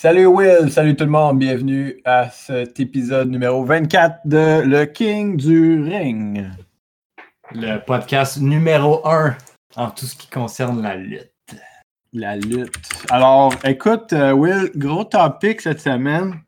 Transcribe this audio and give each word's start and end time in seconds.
Salut 0.00 0.26
Will, 0.26 0.70
salut 0.70 0.94
tout 0.94 1.02
le 1.02 1.10
monde, 1.10 1.40
bienvenue 1.40 2.00
à 2.04 2.30
cet 2.30 2.78
épisode 2.78 3.28
numéro 3.30 3.64
24 3.64 4.20
de 4.26 4.62
Le 4.64 4.84
King 4.84 5.36
du 5.36 5.82
Ring. 5.82 6.46
Le 7.52 7.78
podcast 7.78 8.40
numéro 8.40 9.04
1 9.04 9.36
en 9.74 9.90
tout 9.90 10.06
ce 10.06 10.14
qui 10.14 10.30
concerne 10.30 10.82
la 10.82 10.94
lutte. 10.94 11.32
La 12.12 12.36
lutte. 12.36 12.78
Alors, 13.10 13.52
écoute, 13.64 14.12
euh, 14.12 14.30
Will, 14.30 14.70
gros 14.76 15.02
topic 15.02 15.62
cette 15.62 15.80
semaine. 15.80 16.42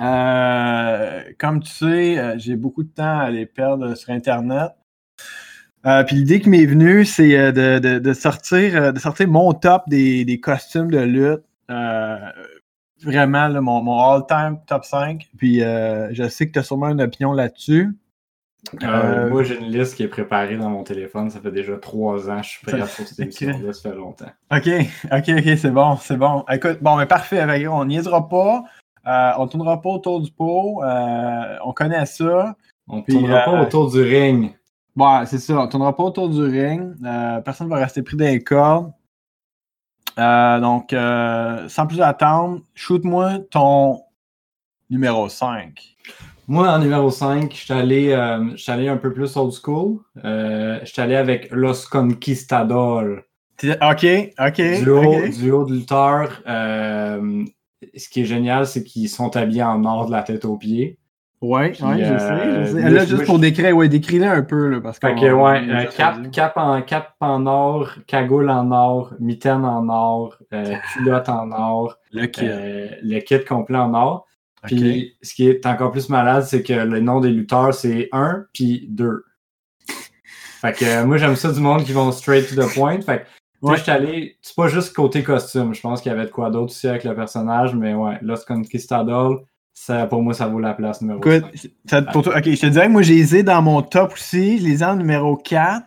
Euh, 0.00 1.24
comme 1.38 1.60
tu 1.62 1.70
sais, 1.70 2.18
euh, 2.18 2.38
j'ai 2.38 2.56
beaucoup 2.56 2.84
de 2.84 2.90
temps 2.90 3.18
à 3.18 3.28
les 3.28 3.44
perdre 3.44 3.94
sur 3.96 4.14
Internet. 4.14 4.70
puis 6.06 6.16
l'idée 6.16 6.40
qui 6.40 6.48
m'est 6.48 6.64
venue, 6.64 7.04
c'est 7.04 7.52
de, 7.52 8.12
sortir, 8.14 8.94
de 8.94 8.98
sortir 8.98 9.28
mon 9.28 9.52
top 9.52 9.82
des, 9.88 10.24
des 10.24 10.40
costumes 10.40 10.90
de 10.90 11.00
lutte 11.00 11.44
vraiment 13.02 13.48
mon, 13.60 13.82
mon 13.82 13.98
all-time 13.98 14.58
top 14.66 14.84
5. 14.84 15.28
Puis 15.36 15.62
euh, 15.62 16.12
je 16.12 16.28
sais 16.28 16.46
que 16.46 16.52
tu 16.52 16.58
as 16.58 16.62
sûrement 16.62 16.88
une 16.88 17.00
opinion 17.00 17.32
là-dessus. 17.32 17.96
Euh, 18.82 18.86
euh, 18.86 19.30
moi, 19.30 19.44
j'ai 19.44 19.58
une 19.58 19.70
liste 19.70 19.94
qui 19.94 20.02
est 20.02 20.08
préparée 20.08 20.56
dans 20.56 20.68
mon 20.68 20.82
téléphone. 20.82 21.30
Ça 21.30 21.40
fait 21.40 21.52
déjà 21.52 21.76
trois 21.76 22.28
ans. 22.28 22.42
Je 22.42 22.48
suis 22.48 22.66
prêt 22.66 22.80
à 22.80 22.86
faire 22.86 23.06
cette 23.08 23.20
émission-là. 23.20 23.72
Ça 23.72 23.90
fait 23.90 23.96
longtemps. 23.96 24.30
OK, 24.52 24.68
OK, 25.12 25.28
OK, 25.38 25.58
c'est 25.58 25.70
bon, 25.70 25.96
c'est 25.96 26.16
bon. 26.16 26.44
Écoute, 26.50 26.78
bon, 26.82 26.96
mais 26.96 27.06
parfait. 27.06 27.44
On 27.68 27.84
niaisera 27.84 28.28
pas. 28.28 28.64
on 29.06 29.44
ne 29.44 29.48
tournera 29.48 29.80
pas 29.80 29.90
autour 29.90 30.20
du 30.20 30.30
pot. 30.30 30.82
on 30.82 31.72
connaît 31.72 32.06
ça. 32.06 32.56
On 32.88 32.98
ne 32.98 33.02
tournera 33.02 33.44
pas 33.44 33.62
autour 33.62 33.90
du 33.90 34.02
ring. 34.02 34.54
Ouais, 34.96 35.26
c'est 35.26 35.38
ça. 35.38 35.60
On 35.60 35.66
ne 35.66 35.70
tournera 35.70 35.94
pas 35.94 36.02
autour 36.02 36.28
du 36.28 36.42
ring. 36.42 36.94
personne 37.44 37.68
ne 37.68 37.72
va 37.72 37.78
rester 37.78 38.02
pris 38.02 38.16
dans 38.16 38.24
les 38.24 38.42
cordes. 38.42 38.92
Euh, 40.18 40.60
donc, 40.60 40.92
euh, 40.92 41.68
sans 41.68 41.86
plus 41.86 42.00
attendre, 42.00 42.60
shoot-moi 42.74 43.38
ton 43.50 44.00
numéro 44.90 45.28
5. 45.28 45.96
Moi, 46.48 46.68
en 46.68 46.78
numéro 46.78 47.10
5, 47.10 47.52
je 47.52 47.56
suis 47.56 47.72
allé, 47.72 48.10
euh, 48.10 48.56
allé, 48.68 48.88
un 48.88 48.96
peu 48.96 49.12
plus 49.12 49.36
old 49.36 49.52
school. 49.52 50.00
je 50.16 50.80
suis 50.84 51.02
allé 51.02 51.14
avec 51.14 51.50
Los 51.50 51.86
Conquistadors. 51.90 53.18
OK, 53.62 54.06
OK. 54.38 54.60
Duo, 54.84 55.64
de 55.64 55.72
lutteurs. 55.72 56.42
ce 56.46 58.08
qui 58.08 58.22
est 58.22 58.24
génial, 58.24 58.66
c'est 58.66 58.82
qu'ils 58.82 59.08
sont 59.08 59.36
habillés 59.36 59.62
en 59.62 59.84
or 59.84 60.06
de 60.06 60.12
la 60.12 60.22
tête 60.22 60.44
aux 60.44 60.56
pieds. 60.56 60.98
Oui, 61.40 61.60
ouais, 61.60 61.74
je 61.74 61.78
sais, 61.78 62.66
je 62.66 62.72
sais. 62.72 62.90
Là, 62.90 63.04
juste 63.04 63.24
pour 63.24 63.38
décrire, 63.38 63.76
ouais, 63.76 63.88
décrire 63.88 64.32
un 64.32 64.42
peu, 64.42 64.68
là, 64.68 64.80
parce 64.80 64.98
que. 64.98 65.06
Ok, 65.06 65.20
ouais, 65.20 65.70
euh, 65.70 65.84
cap, 65.96 66.30
cap, 66.32 66.52
en, 66.56 66.82
cap 66.82 67.14
en 67.20 67.46
or, 67.46 67.90
cagoule 68.08 68.50
en 68.50 68.72
or, 68.72 69.14
mitaine 69.20 69.64
en 69.64 69.88
or, 69.88 70.36
euh, 70.52 70.74
culotte 70.92 71.28
en 71.28 71.52
or. 71.52 71.96
Le 72.12 72.26
kit. 72.26 72.44
Euh, 72.44 72.88
le 73.02 73.20
kit 73.20 73.44
complet 73.44 73.78
en 73.78 73.94
or. 73.94 74.26
Puis, 74.64 75.16
ce 75.22 75.34
qui 75.34 75.48
est 75.48 75.64
encore 75.66 75.92
plus 75.92 76.08
malade, 76.08 76.42
c'est 76.42 76.64
que 76.64 76.72
le 76.72 76.98
nom 76.98 77.20
des 77.20 77.30
lutteurs, 77.30 77.72
c'est 77.72 78.08
1 78.10 78.46
puis 78.52 78.86
2. 78.90 79.24
fait 80.60 80.72
que 80.72 81.04
moi, 81.04 81.18
j'aime 81.18 81.36
ça 81.36 81.52
du 81.52 81.60
monde 81.60 81.84
qui 81.84 81.92
vont 81.92 82.10
straight 82.10 82.48
to 82.48 82.60
the 82.60 82.74
point. 82.74 83.00
Fait 83.00 83.18
que, 83.20 83.66
ouais. 83.66 83.76
je 83.76 83.82
suis 83.82 83.92
allé, 83.92 84.36
c'est 84.42 84.56
pas 84.56 84.66
juste 84.66 84.92
côté 84.92 85.22
costume. 85.22 85.72
Je 85.72 85.80
pense 85.80 86.00
qu'il 86.00 86.10
y 86.10 86.14
avait 86.14 86.26
de 86.26 86.32
quoi 86.32 86.50
d'autre 86.50 86.72
aussi 86.72 86.88
avec 86.88 87.04
le 87.04 87.14
personnage, 87.14 87.76
mais 87.76 87.94
ouais, 87.94 88.18
Los 88.22 88.44
Pour 90.10 90.22
moi, 90.22 90.34
ça 90.34 90.46
vaut 90.46 90.60
la 90.60 90.74
place 90.74 91.00
numéro 91.00 91.20
Écoute, 91.20 91.44
pour 92.12 92.22
toi, 92.22 92.38
ok, 92.38 92.44
je 92.44 92.60
te 92.60 92.66
dirais 92.66 92.86
que 92.86 92.92
moi, 92.92 93.02
j'ai 93.02 93.14
les 93.14 93.36
ai 93.36 93.42
dans 93.42 93.62
mon 93.62 93.82
top 93.82 94.12
aussi. 94.12 94.58
Je 94.58 94.64
les 94.64 94.82
ai 94.82 94.86
en 94.86 94.96
numéro 94.96 95.36
4. 95.36 95.82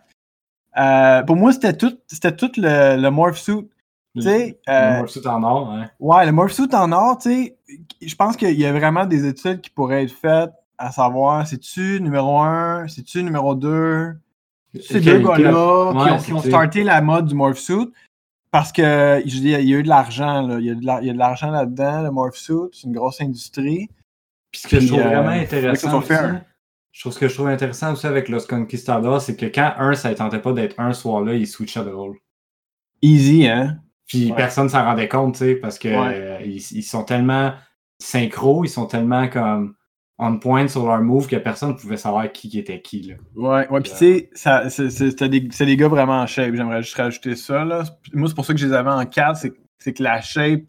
Euh, 0.78 1.22
pour 1.22 1.36
moi, 1.36 1.52
c'était 1.52 1.76
tout, 1.76 1.96
c'était 2.06 2.34
tout 2.34 2.50
le, 2.56 3.00
le 3.00 3.10
morph 3.10 3.38
suit. 3.38 3.68
Le, 4.14 4.22
le 4.22 4.54
euh, 4.68 4.98
morph 4.98 5.10
suit 5.10 5.26
en 5.26 5.42
or, 5.42 5.70
hein? 5.70 5.90
Ouais, 6.00 6.26
le 6.26 6.32
morph 6.32 6.52
suit 6.52 6.74
en 6.74 6.92
or, 6.92 7.18
tu 7.18 7.30
sais, 7.30 7.56
je 8.00 8.14
pense 8.14 8.36
qu'il 8.36 8.58
y 8.58 8.66
a 8.66 8.72
vraiment 8.72 9.06
des 9.06 9.26
études 9.26 9.60
qui 9.60 9.70
pourraient 9.70 10.04
être 10.04 10.12
faites 10.12 10.52
à 10.78 10.90
savoir, 10.90 11.46
c'est-tu 11.46 12.00
numéro 12.00 12.40
1, 12.40 12.88
c'est-tu 12.88 13.22
numéro 13.22 13.54
2, 13.54 14.14
ces 14.80 15.00
deux 15.00 15.18
gars-là 15.20 16.18
qui, 16.18 16.32
ont, 16.32 16.40
starté 16.40 16.82
la 16.82 17.00
mode 17.00 17.26
du 17.26 17.34
morph 17.34 17.58
suit. 17.58 17.92
Parce 18.52 18.70
que 18.70 19.22
il 19.24 19.48
y 19.48 19.54
a 19.54 19.78
eu 19.78 19.82
de 19.82 19.88
l'argent, 19.88 20.46
là. 20.46 20.58
Il 20.60 20.66
y 20.66 20.70
a 20.70 20.74
de 20.74 21.18
l'argent 21.18 21.50
là-dedans, 21.50 22.02
le 22.02 22.10
Morph 22.10 22.36
Suit, 22.36 22.68
c'est 22.72 22.86
une 22.86 22.92
grosse 22.92 23.20
industrie. 23.20 23.88
Puis 24.52 24.60
ce 24.60 24.68
que 24.68 24.78
je 24.78 24.88
trouve 24.88 25.00
vraiment 25.00 25.30
euh, 25.30 25.42
intéressant. 25.42 25.98
Aussi, 25.98 26.12
je 26.92 27.00
trouve 27.00 27.12
ce 27.14 27.18
que 27.18 27.28
je 27.28 27.34
trouve 27.34 27.48
intéressant 27.48 27.94
aussi 27.94 28.06
avec 28.06 28.28
Los 28.28 28.46
Conquistadors, 28.46 29.22
c'est 29.22 29.36
que 29.36 29.46
quand 29.46 29.72
un, 29.78 29.94
ça 29.94 30.10
ne 30.10 30.14
tentait 30.14 30.38
pas 30.38 30.52
d'être 30.52 30.78
un 30.78 30.92
soir-là, 30.92 31.34
il 31.34 31.46
switchait 31.46 31.82
de 31.82 31.90
rôle. 31.90 32.18
Easy, 33.00 33.48
hein? 33.48 33.78
Puis 34.06 34.30
personne 34.36 34.68
s'en 34.68 34.84
rendait 34.84 35.08
compte, 35.08 35.36
tu 35.36 35.38
sais, 35.38 35.54
parce 35.54 35.78
que 35.78 36.44
ils, 36.44 36.82
sont 36.82 37.04
tellement 37.04 37.54
synchro, 37.98 38.64
ils 38.64 38.68
sont 38.68 38.84
tellement 38.84 39.28
comme 39.28 39.74
on 40.18 40.38
point 40.38 40.68
sur 40.68 40.86
leur 40.86 41.00
move 41.00 41.26
que 41.26 41.36
personne 41.36 41.70
ne 41.70 41.74
pouvait 41.74 41.96
savoir 41.96 42.30
qui 42.30 42.58
était 42.58 42.80
qui. 42.80 43.02
Là. 43.02 43.14
Ouais, 43.34 43.68
ouais, 43.68 43.80
puis 43.80 43.92
tu 43.92 44.28
sais, 44.34 44.68
c'est 44.68 45.28
des, 45.28 45.40
des, 45.40 45.76
gars 45.76 45.88
vraiment 45.88 46.20
en 46.20 46.26
shape. 46.26 46.54
J'aimerais 46.54 46.82
juste 46.82 46.96
rajouter 46.96 47.34
ça. 47.34 47.64
Là. 47.64 47.84
Moi, 48.12 48.28
c'est 48.28 48.34
pour 48.34 48.44
ça 48.44 48.52
que 48.52 48.60
je 48.60 48.66
les 48.66 48.72
avais 48.72 48.90
en 48.90 49.04
4, 49.04 49.36
c'est 49.78 49.92
que 49.92 50.02
la 50.02 50.20
shape 50.20 50.62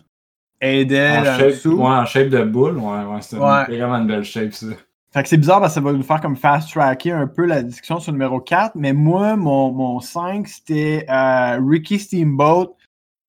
aidait 0.60 1.18
en 1.20 1.24
shape, 1.26 1.48
dessous. 1.48 1.78
Ouais, 1.78 1.88
en 1.88 2.06
shape 2.06 2.30
de 2.30 2.44
boule, 2.44 2.78
ouais, 2.78 3.04
ouais 3.04 3.22
c'est 3.22 3.36
vraiment 3.36 3.96
une 3.96 4.08
belle 4.08 4.24
shape, 4.24 4.54
ça. 4.54 4.68
Fait 5.14 5.22
que 5.22 5.30
c'est 5.30 5.38
bizarre 5.38 5.60
parce 5.60 5.76
que 5.76 5.80
ça 5.80 5.86
va 5.86 5.94
nous 5.94 6.02
faire 6.02 6.22
comme 6.22 6.36
fast-tracker 6.36 7.12
un 7.12 7.28
peu 7.28 7.46
la 7.46 7.62
discussion 7.62 8.00
sur 8.00 8.12
le 8.12 8.18
numéro 8.18 8.40
4, 8.40 8.72
mais 8.74 8.94
moi, 8.94 9.36
mon, 9.36 9.72
mon 9.72 10.00
5, 10.00 10.48
c'était 10.48 11.06
euh, 11.08 11.60
Ricky 11.64 12.00
Steamboat. 12.00 12.76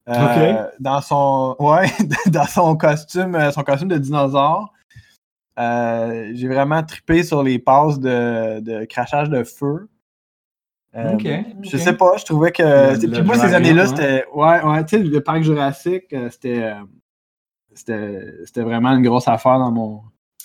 Euh, 0.06 0.66
dans 0.80 1.00
son 1.00 1.56
ouais 1.60 1.86
dans 2.26 2.44
son 2.44 2.76
costume 2.76 3.34
euh, 3.34 3.50
son 3.52 3.62
costume 3.62 3.88
de 3.88 3.96
dinosaure 3.96 4.70
euh, 5.58 6.32
j'ai 6.34 6.48
vraiment 6.48 6.82
trippé 6.82 7.22
sur 7.22 7.42
les 7.42 7.58
passes 7.58 8.00
de, 8.00 8.84
crachage 8.86 9.30
de 9.30 9.44
feu. 9.44 9.88
Euh, 10.96 11.18
je 11.62 11.76
sais 11.76 11.96
pas, 11.96 12.16
je 12.18 12.24
trouvais 12.24 12.52
que. 12.52 12.98
puis 12.98 13.22
moi, 13.22 13.36
ces 13.36 13.52
années-là, 13.54 13.86
c'était. 13.86 14.24
Ouais, 14.32 14.62
ouais, 14.62 14.84
tu 14.84 14.96
sais, 14.96 15.02
le 15.02 15.20
parc 15.20 15.42
Jurassique, 15.42 16.12
euh, 16.12 16.30
c'était. 16.30 16.74
c'était 17.74 18.62
vraiment 18.62 18.90
une 18.90 19.02
grosse 19.02 19.26
affaire 19.28 19.58
dans 19.58 19.72
mon. 19.72 20.02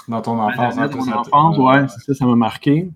Dans 0.07 0.21
ton 0.21 0.39
enfance. 0.39 0.75
Dans 0.75 0.97
mon 0.97 1.11
enfance, 1.11 1.57
ouais, 1.57 1.87
ça, 2.05 2.13
ça 2.15 2.25
m'a 2.25 2.35
marqué. 2.35 2.89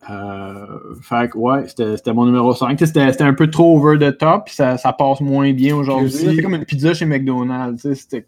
fait 0.00 1.30
que, 1.30 1.36
ouais, 1.36 1.68
c'était 1.68 2.14
mon 2.14 2.24
numéro 2.24 2.54
5. 2.54 2.78
C'était 2.78 3.22
un 3.22 3.34
peu 3.34 3.50
trop 3.50 3.76
over 3.76 3.98
the 3.98 4.16
top, 4.16 4.46
puis 4.46 4.54
ça, 4.54 4.78
ça 4.78 4.94
passe 4.94 5.20
moins 5.20 5.52
bien 5.52 5.76
aujourd'hui. 5.76 6.10
C'est 6.10 6.42
comme 6.42 6.54
une 6.54 6.64
pizza 6.64 6.94
chez 6.94 7.04
McDonald's. 7.04 7.92
C'était 7.92 8.26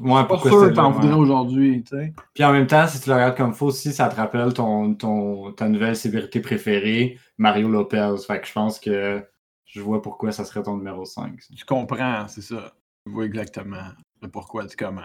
Ouais, 0.00 0.26
pas 0.26 0.38
sûr 0.38 0.72
t'en 0.72 0.90
voudrais 0.90 1.14
aujourd'hui, 1.14 1.82
tu 1.82 1.96
sais. 1.96 2.14
Puis 2.34 2.44
en 2.44 2.52
même 2.52 2.66
temps, 2.66 2.86
si 2.86 3.00
tu 3.00 3.10
le 3.10 3.14
regardes 3.14 3.36
comme 3.36 3.52
faux, 3.52 3.66
aussi, 3.66 3.92
ça 3.92 4.08
te 4.08 4.16
rappelle 4.16 4.54
ton, 4.54 4.94
ton, 4.94 5.52
ta 5.52 5.68
nouvelle 5.68 5.96
sévérité 5.96 6.40
préférée, 6.40 7.18
Mario 7.36 7.68
Lopez. 7.68 8.14
Fait 8.26 8.40
que 8.40 8.46
je 8.46 8.52
pense 8.52 8.80
que 8.80 9.22
je 9.66 9.80
vois 9.80 10.00
pourquoi 10.00 10.32
ça 10.32 10.44
serait 10.44 10.62
ton 10.62 10.76
numéro 10.76 11.04
5. 11.04 11.38
Tu 11.56 11.64
comprends, 11.64 12.26
c'est 12.28 12.42
ça. 12.42 12.72
Je 13.06 13.12
vois 13.12 13.26
exactement 13.26 13.88
le 14.22 14.28
pourquoi 14.28 14.64
du 14.64 14.76
comment. 14.76 15.02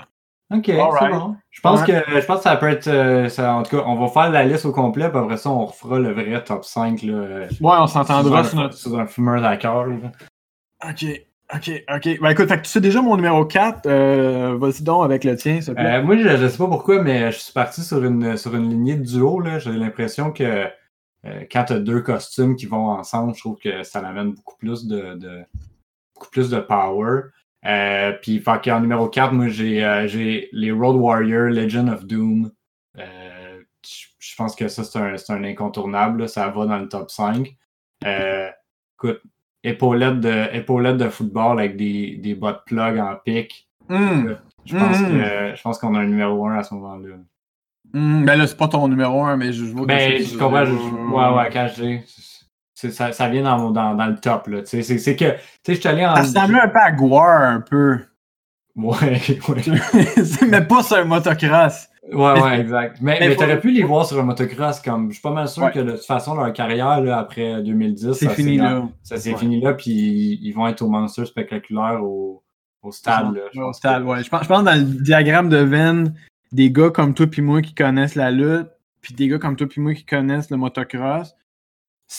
Ok, 0.53 0.63
c'est 0.67 1.09
bon. 1.09 1.35
Je 1.49 1.59
pense, 1.59 1.83
que, 1.83 1.91
je 1.91 2.25
pense 2.25 2.37
que 2.37 2.43
ça 2.43 2.55
peut 2.55 2.69
être. 2.69 2.87
Euh, 2.87 3.27
ça, 3.27 3.53
en 3.55 3.63
tout 3.63 3.75
cas, 3.75 3.83
on 3.85 3.95
va 3.95 4.07
faire 4.07 4.31
la 4.31 4.45
liste 4.45 4.65
au 4.65 4.71
complet, 4.71 5.09
puis 5.09 5.17
après 5.17 5.35
ça, 5.35 5.49
on 5.49 5.65
refera 5.65 5.99
le 5.99 6.13
vrai 6.13 6.41
top 6.41 6.63
5. 6.63 7.01
Là, 7.01 7.47
ouais, 7.49 7.49
on 7.59 7.87
s'entendra 7.87 8.45
sur, 8.45 8.57
notre... 8.57 8.75
sur 8.75 8.97
un 8.97 9.07
fumeur 9.07 9.41
d'accord. 9.41 9.87
Ok. 10.87 11.05
OK, 11.53 11.71
OK. 11.95 12.19
Ben 12.19 12.29
écoute, 12.31 12.49
tu 12.49 12.69
sais 12.69 12.81
déjà 12.81 13.01
mon 13.01 13.15
numéro 13.15 13.45
4. 13.45 13.85
Euh, 13.85 14.57
vas-y 14.57 14.83
donc 14.83 15.05
avec 15.05 15.23
le 15.23 15.37
tien, 15.37 15.61
s'il 15.61 15.73
te 15.73 15.79
plaît. 15.79 15.95
Euh, 15.95 16.03
moi, 16.03 16.17
je 16.17 16.27
ne 16.27 16.47
sais 16.47 16.57
pas 16.57 16.67
pourquoi, 16.67 17.01
mais 17.01 17.31
je 17.31 17.39
suis 17.39 17.53
parti 17.53 17.83
sur 17.83 18.03
une, 18.03 18.35
sur 18.35 18.53
une 18.53 18.69
lignée 18.69 18.95
de 18.95 19.03
duo. 19.03 19.41
J'ai 19.57 19.71
l'impression 19.71 20.33
que 20.33 20.43
euh, 20.43 21.45
quand 21.49 21.63
tu 21.65 21.73
as 21.73 21.79
deux 21.79 22.01
costumes 22.01 22.57
qui 22.57 22.65
vont 22.65 22.89
ensemble, 22.89 23.33
je 23.33 23.39
trouve 23.39 23.57
que 23.59 23.83
ça 23.83 23.99
amène 23.99 24.33
beaucoup 24.33 24.57
plus 24.57 24.87
de, 24.87 25.15
de 25.15 25.45
beaucoup 26.15 26.29
plus 26.31 26.49
de 26.49 26.59
power. 26.59 27.21
puis, 28.21 28.43
en 28.45 28.81
numéro 28.81 29.07
4, 29.07 29.31
moi, 29.31 29.47
j'ai 29.47 30.49
les 30.51 30.71
Road 30.71 30.97
Warrior 30.97 31.49
Legend 31.49 31.89
of 31.89 32.05
Doom. 32.05 32.51
je 32.97 34.35
pense 34.35 34.53
que 34.53 34.67
ça, 34.67 34.83
c'est 34.83 34.99
un, 34.99 35.15
un, 35.29 35.43
incontournable. 35.45 36.27
Ça 36.27 36.49
va 36.49 36.65
dans 36.65 36.77
le 36.77 36.89
top 36.89 37.09
5. 37.09 37.55
écoute, 38.03 39.21
épaulettes 39.69 40.19
de, 40.19 41.03
de 41.03 41.09
football 41.09 41.59
avec 41.59 41.77
des, 41.77 42.17
des 42.17 42.35
bottes 42.35 42.63
plug 42.65 42.99
en 42.99 43.15
pic. 43.23 43.67
Hmm. 43.89 44.33
Je 44.65 44.77
pense 44.77 44.99
hmm. 44.99 45.55
je 45.55 45.61
pense 45.61 45.77
qu'on 45.79 45.95
a 45.95 45.99
un 45.99 46.07
numéro 46.07 46.45
1 46.47 46.57
à 46.57 46.63
ce 46.63 46.73
moment-là. 46.73 47.15
Mm, 47.93 48.25
ben 48.25 48.35
là, 48.37 48.47
c'est 48.47 48.57
pas 48.57 48.67
ton 48.67 48.87
numéro 48.87 49.23
1, 49.23 49.37
mais 49.37 49.53
je 49.53 49.63
vois 49.65 49.83
que 49.83 49.87
Ben, 49.87 50.21
je 50.21 50.37
comprends. 50.37 50.63
ouais, 50.63 51.37
ouais, 51.37 51.49
quand 51.51 51.67
je 51.75 51.99
ça, 52.91 53.11
ça 53.11 53.27
vient 53.27 53.43
dans, 53.43 53.71
dans, 53.71 53.95
dans 53.95 54.05
le 54.05 54.17
top. 54.17 54.47
Là. 54.47 54.61
C'est, 54.65 54.83
c'est 54.83 55.15
que, 55.15 55.31
tu 55.31 55.37
sais, 55.65 55.75
je 55.75 55.79
suis 55.79 55.89
allé 55.89 56.05
en. 56.05 56.15
Ça 56.15 56.21
ressemble 56.21 56.59
un 56.59 56.67
peu 56.67 56.79
à 56.79 56.91
Guar, 56.91 57.41
un 57.41 57.61
peu. 57.61 57.99
Ouais, 58.75 58.95
ouais. 59.49 59.63
mais 60.49 60.61
pas 60.61 60.83
sur 60.83 60.97
un 60.97 61.05
motocross. 61.05 61.89
Ouais, 62.11 62.41
ouais, 62.41 62.59
exact. 62.61 62.97
Mais, 63.01 63.17
mais, 63.19 63.35
t'aurais 63.35 63.59
pu 63.59 63.71
les 63.71 63.83
voir 63.83 64.05
sur 64.05 64.19
un 64.19 64.23
motocross 64.23 64.79
comme. 64.79 65.09
Je 65.09 65.15
suis 65.15 65.21
pas 65.21 65.31
mal 65.31 65.47
sûr 65.47 65.71
que 65.71 65.79
de 65.79 65.91
toute 65.91 66.05
façon, 66.05 66.35
leur 66.35 66.53
carrière 66.53 67.01
là, 67.01 67.19
après 67.19 67.61
2010, 67.61 68.13
c'est 68.13 68.29
fini 68.29 68.57
là. 68.57 68.87
Ça 69.03 69.17
s'est 69.17 69.35
fini 69.35 69.59
là, 69.59 69.73
puis 69.73 70.39
ils 70.41 70.51
vont 70.53 70.67
être 70.67 70.81
au 70.81 70.89
Monster 70.89 71.25
spectaculaire 71.25 72.03
au, 72.03 72.43
Au 72.81 72.91
stade, 72.91 73.33
là. 73.33 73.41
Je 73.53 73.59
au 73.59 73.73
stade, 73.73 74.03
ouais. 74.03 74.23
Je 74.23 74.29
pense, 74.29 74.43
je 74.43 74.47
pense 74.47 74.63
dans 74.63 74.75
le 74.75 75.03
diagramme 75.03 75.49
de 75.49 75.57
Venn, 75.57 76.13
des 76.51 76.71
gars 76.71 76.89
comme 76.89 77.13
toi 77.13 77.27
puis 77.27 77.41
moi 77.41 77.61
qui 77.61 77.75
connaissent 77.75 78.15
la 78.15 78.31
lutte, 78.31 78.69
puis 79.01 79.13
des 79.13 79.27
gars 79.27 79.39
comme 79.39 79.55
toi 79.55 79.67
puis 79.67 79.81
moi 79.81 79.93
qui 79.93 80.05
connaissent 80.05 80.49
le 80.49 80.57
motocross, 80.57 81.35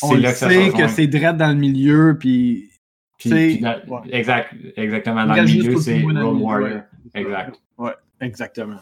on 0.03 0.15
le 0.15 0.29
sait 0.33 0.71
que 0.71 0.87
c'est 0.89 1.07
direct 1.07 1.39
dans 1.39 1.49
le 1.49 1.55
milieu, 1.55 2.17
puis... 2.19 2.71
puis, 3.19 3.65
exact, 4.11 4.55
exactement. 4.77 5.25
Dans 5.25 5.35
le 5.35 5.45
milieu, 5.45 5.77
c'est 5.79 6.03
Road 6.03 6.41
Warrior. 6.41 6.83
Exact. 7.15 7.59
Ouais, 7.79 7.93
exactement. 8.21 8.81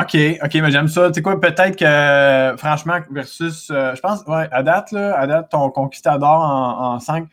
OK, 0.00 0.16
OK, 0.44 0.54
mais 0.54 0.70
j'aime 0.70 0.88
ça. 0.88 1.08
Tu 1.08 1.14
sais 1.14 1.22
quoi, 1.22 1.40
peut-être 1.40 1.76
que, 1.76 2.56
franchement, 2.56 3.00
versus, 3.10 3.70
euh, 3.70 3.94
je 3.94 4.00
pense, 4.00 4.22
ouais, 4.26 4.48
à 4.52 4.62
date, 4.62 4.92
là, 4.92 5.18
à 5.18 5.26
date, 5.26 5.50
ton 5.50 5.70
conquistador 5.70 6.40
en, 6.40 6.94
en 6.94 7.00
5, 7.00 7.28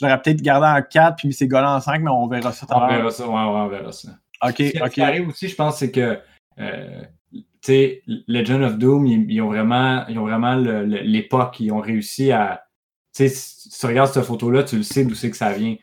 j'aurais 0.00 0.20
peut-être 0.20 0.42
gardé 0.42 0.66
en 0.66 0.82
4 0.82 1.16
puis 1.16 1.28
mis 1.28 1.48
gars-là 1.48 1.76
en 1.76 1.80
5, 1.80 2.02
mais 2.02 2.10
on 2.10 2.26
verra 2.26 2.52
ça. 2.52 2.66
On 2.70 2.88
verra 2.88 3.10
ça, 3.10 3.26
ouais, 3.26 3.32
ouais, 3.32 3.38
on 3.38 3.68
verra 3.68 3.92
ça. 3.92 4.08
OK, 4.42 4.56
Ce 4.58 4.82
OK. 4.82 4.90
qui 4.90 5.02
arrive 5.02 5.28
aussi, 5.28 5.48
je 5.48 5.54
pense, 5.54 5.78
c'est 5.78 5.90
que, 5.90 6.18
euh, 6.58 7.02
tu 7.32 7.44
sais, 7.62 8.02
Legend 8.26 8.62
of 8.62 8.78
Doom, 8.78 9.06
ils, 9.06 9.40
ont 9.40 9.48
vraiment, 9.48 10.04
ils 10.08 10.18
ont 10.18 10.26
vraiment 10.26 10.56
l'époque, 10.56 11.60
ils 11.60 11.72
ont 11.72 11.80
réussi 11.80 12.32
à, 12.32 12.64
tu 13.14 13.28
sais, 13.28 13.34
si 13.34 13.70
tu 13.70 13.86
regardes 13.86 14.12
cette 14.12 14.24
photo-là, 14.24 14.64
tu 14.64 14.76
le 14.76 14.82
sais 14.82 15.04
d'où 15.04 15.14
c'est 15.14 15.30
que 15.30 15.36
ça 15.36 15.52
vient. 15.52 15.76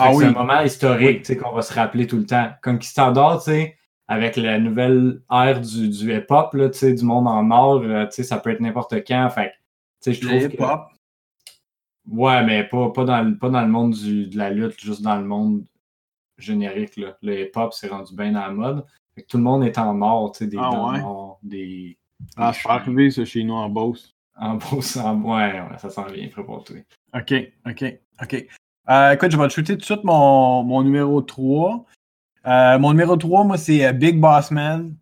Ah 0.00 0.12
c'est 0.14 0.24
un 0.24 0.32
moment 0.32 0.60
historique, 0.60 1.20
tu 1.20 1.24
sais, 1.26 1.36
qu'on 1.36 1.52
va 1.52 1.62
se 1.62 1.74
rappeler 1.74 2.06
tout 2.06 2.16
le 2.16 2.24
temps. 2.24 2.50
Conquistador, 2.62 3.42
tu 3.42 3.50
sais, 3.50 3.76
avec 4.08 4.36
la 4.36 4.58
nouvelle 4.58 5.22
ère 5.30 5.60
du, 5.60 5.88
du 5.88 6.16
hip-hop, 6.16 6.54
du 6.56 7.04
monde 7.04 7.26
en 7.26 7.50
or, 7.50 7.82
euh, 7.82 8.06
ça 8.10 8.38
peut 8.38 8.50
être 8.50 8.60
n'importe 8.60 8.94
quand. 9.06 9.30
Fait, 9.30 9.52
je 10.06 10.20
trouve 10.20 10.42
hip-hop. 10.42 10.88
Ouais, 12.10 12.44
mais 12.44 12.64
pas, 12.64 12.90
pas, 12.90 13.04
dans, 13.04 13.22
le, 13.22 13.38
pas 13.38 13.48
dans 13.48 13.62
le 13.62 13.68
monde 13.68 13.94
du, 13.94 14.26
de 14.26 14.36
la 14.36 14.50
lutte, 14.50 14.78
juste 14.78 15.00
dans 15.00 15.16
le 15.16 15.24
monde 15.24 15.64
générique. 16.36 16.96
Là. 16.96 17.16
Le 17.22 17.42
hip-hop 17.42 17.72
s'est 17.72 17.88
rendu 17.88 18.14
bien 18.14 18.32
dans 18.32 18.40
la 18.40 18.50
mode. 18.50 18.84
Fait 19.14 19.22
que 19.22 19.28
tout 19.28 19.38
le 19.38 19.44
monde 19.44 19.64
est 19.64 19.78
en 19.78 20.02
or, 20.02 20.32
tu 20.32 20.40
sais, 20.40 20.46
des 20.48 20.58
ah, 20.60 20.90
ouais? 20.90 21.00
des, 21.42 21.98
Ah, 22.36 22.52
je 22.52 22.58
suis 22.58 22.68
arrivé, 22.68 23.10
ce 23.10 23.24
chez 23.24 23.44
nous, 23.44 23.54
en 23.54 23.70
Beauce. 23.70 24.14
En 24.36 24.56
Beauce, 24.56 24.96
en... 24.96 25.20
Ouais, 25.22 25.60
ouais, 25.60 25.78
ça 25.78 25.88
s'en 25.88 26.04
vient, 26.06 26.28
toi. 26.28 26.44
OK, 26.48 27.34
OK, 27.66 27.84
OK. 28.22 28.46
Euh, 28.90 29.12
écoute, 29.12 29.30
je 29.30 29.38
vais 29.38 29.48
te 29.48 29.52
shooter 29.52 29.74
tout 29.74 29.78
de 29.78 29.84
suite 29.84 30.04
mon, 30.04 30.62
mon 30.62 30.82
numéro 30.82 31.22
3. 31.22 31.86
Euh, 32.46 32.78
mon 32.78 32.90
numéro 32.90 33.16
3, 33.16 33.44
moi, 33.44 33.56
c'est 33.56 33.86
euh, 33.86 33.92
Big 33.92 34.20
Boss 34.20 34.50
Man. 34.50 34.94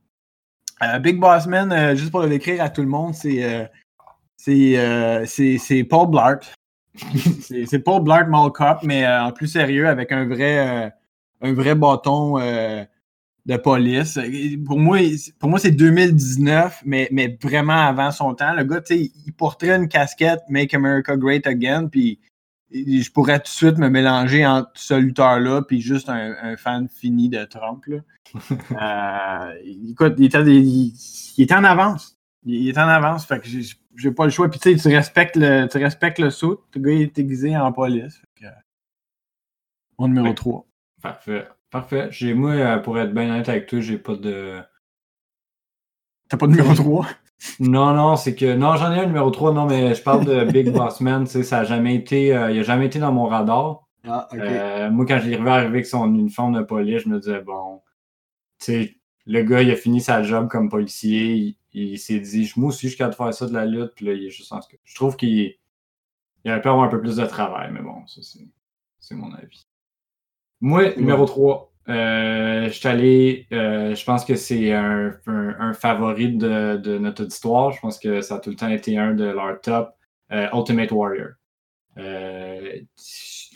Euh, 0.83 0.99
Big 0.99 1.19
Boss 1.19 1.47
Man, 1.47 1.97
juste 1.97 2.11
pour 2.11 2.21
le 2.21 2.29
décrire 2.29 2.63
à 2.63 2.71
tout 2.71 2.83
le 2.83 2.89
monde, 2.89 3.15
c'est 3.15 3.71
Paul 5.89 6.11
Blart. 6.11 6.41
c'est 7.41 7.79
Paul 7.79 8.03
Blart 8.03 8.29
Mall 8.29 8.53
Cop, 8.53 8.79
mais 8.83 9.07
en 9.07 9.33
plus 9.33 9.49
sérieux, 9.49 9.89
avec 9.89 10.13
un 10.13 10.27
vrai, 10.27 10.93
un 11.41 11.53
vrai 11.53 11.75
bâton 11.75 12.37
de 12.39 13.57
police. 13.57 14.19
Pour 14.67 14.79
moi, 14.79 14.99
pour 15.39 15.51
moi 15.51 15.61
c'est 15.61 15.71
2019, 15.71 16.83
mais, 16.85 17.09
mais 17.13 17.39
vraiment 17.41 17.87
avant 17.87 18.11
son 18.11 18.35
temps. 18.35 18.53
Le 18.53 18.65
gars, 18.65 18.83
il 18.91 19.33
porterait 19.37 19.77
une 19.77 19.89
casquette 19.89 20.41
Make 20.49 20.75
America 20.75 21.17
Great 21.17 21.47
Again, 21.47 21.87
puis 21.87 22.19
je 22.73 23.11
pourrais 23.11 23.39
tout 23.39 23.45
de 23.45 23.49
suite 23.49 23.79
me 23.79 23.89
mélanger 23.89 24.47
entre 24.47 24.71
ce 24.75 24.95
lutteur-là 24.95 25.63
puis 25.63 25.81
juste 25.81 26.09
un, 26.09 26.57
fan 26.57 26.89
fini 26.89 27.29
de 27.29 27.45
Trump. 27.45 27.85
Là. 27.87 27.99
euh, 29.53 29.55
écoute, 29.89 30.15
il 30.19 30.25
était, 30.25 30.43
il, 30.43 30.95
était, 31.39 31.55
en 31.55 31.65
avance. 31.65 32.19
Il, 32.45 32.69
était 32.69 32.81
en 32.81 32.89
avance, 32.89 33.27
fait 33.27 33.41
que 33.41 33.47
j'ai 33.97 34.11
pas 34.11 34.25
le 34.25 34.31
choix. 34.31 34.51
Puis 34.51 34.61
tu 34.61 34.77
sais, 34.77 34.89
tu 34.89 34.95
respectes 34.95 35.37
le, 35.37 35.67
tu 35.69 35.79
respectes 35.79 36.19
le 36.19 36.31
saut. 36.31 36.65
Le 36.75 36.81
gars 36.81 36.93
il 36.93 37.03
est 37.03 37.19
aiguisé 37.19 37.57
en 37.57 37.73
police. 37.73 38.17
Fait 38.17 38.47
que, 38.47 38.51
mon 39.99 40.09
numéro 40.09 40.33
3. 40.33 40.67
Parfait. 41.03 41.47
Parfait. 41.71 42.09
J'ai, 42.11 42.35
moi, 42.35 42.53
euh, 42.53 42.79
pour 42.79 42.99
être 42.99 43.15
bien 43.15 43.31
honnête 43.33 43.49
avec 43.49 43.67
toi, 43.67 43.81
j'ai 43.81 43.99
pas 43.99 44.17
de. 44.17 44.61
T'as 46.29 46.37
pas 46.37 46.47
de 46.47 46.53
numéro 46.53 46.75
3? 46.75 47.07
Non, 47.61 47.93
non, 47.95 48.17
c'est 48.17 48.35
que. 48.35 48.55
Non, 48.55 48.77
j'en 48.77 48.93
ai 48.93 49.01
un 49.01 49.07
numéro 49.07 49.31
3, 49.31 49.53
non, 49.53 49.67
mais 49.67 49.95
je 49.95 50.03
parle 50.03 50.25
de 50.25 50.45
Big 50.53 50.71
Boss 50.71 51.01
Man, 51.01 51.25
tu 51.25 51.31
sais, 51.31 51.43
ça 51.43 51.59
a 51.61 51.65
jamais 51.65 51.95
été. 51.95 52.35
Euh, 52.35 52.51
il 52.51 52.61
a 52.61 52.63
jamais 52.63 52.87
été 52.87 52.99
dans 52.99 53.13
mon 53.13 53.27
radar. 53.27 53.89
Ah, 54.05 54.29
ok. 54.33 54.39
Euh, 54.39 54.91
moi, 54.91 55.07
quand 55.07 55.19
j'arrivais 55.19 55.51
arrivé 55.51 55.69
avec 55.69 55.87
son 55.87 56.13
uniforme 56.15 56.55
de 56.55 56.63
police, 56.63 57.03
je 57.03 57.09
me 57.09 57.19
disais, 57.19 57.41
bon, 57.41 57.83
tu 58.59 58.65
sais, 58.67 58.97
le 59.27 59.43
gars, 59.43 59.63
il 59.63 59.71
a 59.71 59.77
fini 59.77 60.01
sa 60.01 60.23
job 60.23 60.49
comme 60.49 60.69
policier, 60.69 61.57
il, 61.73 61.99
s'est 61.99 62.21
dit, 62.21 62.53
moi 62.57 62.69
aussi, 62.69 62.87
je 62.87 62.89
suis 62.89 62.99
capable 62.99 63.13
de 63.13 63.17
faire 63.17 63.35
ça 63.35 63.47
de 63.47 63.55
la 63.55 63.67
lutte, 63.67 63.93
puis 63.95 64.07
là, 64.07 64.13
il 64.13 64.27
est 64.27 64.31
juste 64.31 64.53
en 64.53 64.61
ce 64.61 64.69
que. 64.69 64.77
Je 64.85 64.95
trouve 64.95 65.17
qu'il 65.17 65.55
il 66.45 66.51
aurait 66.51 66.61
pu 66.61 66.69
avoir 66.69 66.85
un 66.85 66.89
peu 66.89 67.01
plus 67.01 67.17
de 67.17 67.25
travail, 67.25 67.71
mais 67.73 67.81
bon, 67.81 68.07
ça, 68.07 68.21
c'est 69.01 69.15
mon 69.15 69.33
avis. 69.33 69.67
Moi, 70.61 70.95
numéro 70.97 71.25
3, 71.25 71.72
euh, 71.89 72.67
je 72.67 72.71
suis 72.71 72.89
allé, 72.89 73.47
euh, 73.53 73.95
je 73.95 74.05
pense 74.05 74.25
que 74.25 74.37
c'est 74.37 74.73
un, 74.73 75.13
favori 75.75 76.33
de, 76.33 76.77
de, 76.77 76.99
notre 76.99 77.25
auditoire. 77.25 77.73
Je 77.73 77.81
pense 77.81 77.99
que 77.99 78.21
ça 78.21 78.37
a 78.37 78.39
tout 78.39 78.51
le 78.51 78.57
temps 78.57 78.69
été 78.69 78.97
un 78.99 79.15
de 79.15 79.25
leurs 79.25 79.61
top. 79.61 79.95
Euh, 80.31 80.49
Ultimate 80.55 80.91
Warrior. 80.93 81.31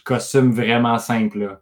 costume 0.05 0.53
vraiment 0.53 0.99
simple. 0.99 1.61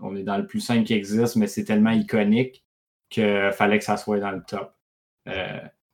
on 0.00 0.16
est 0.16 0.22
dans 0.22 0.38
le 0.38 0.46
plus 0.46 0.60
simple 0.60 0.84
qui 0.84 0.94
existe, 0.94 1.36
mais 1.36 1.46
c'est 1.46 1.64
tellement 1.64 1.90
iconique 1.90 2.64
qu'il 3.10 3.50
fallait 3.52 3.78
que 3.78 3.84
ça 3.84 3.96
soit 3.96 4.20
dans 4.20 4.30
le 4.30 4.42
top. 4.46 4.74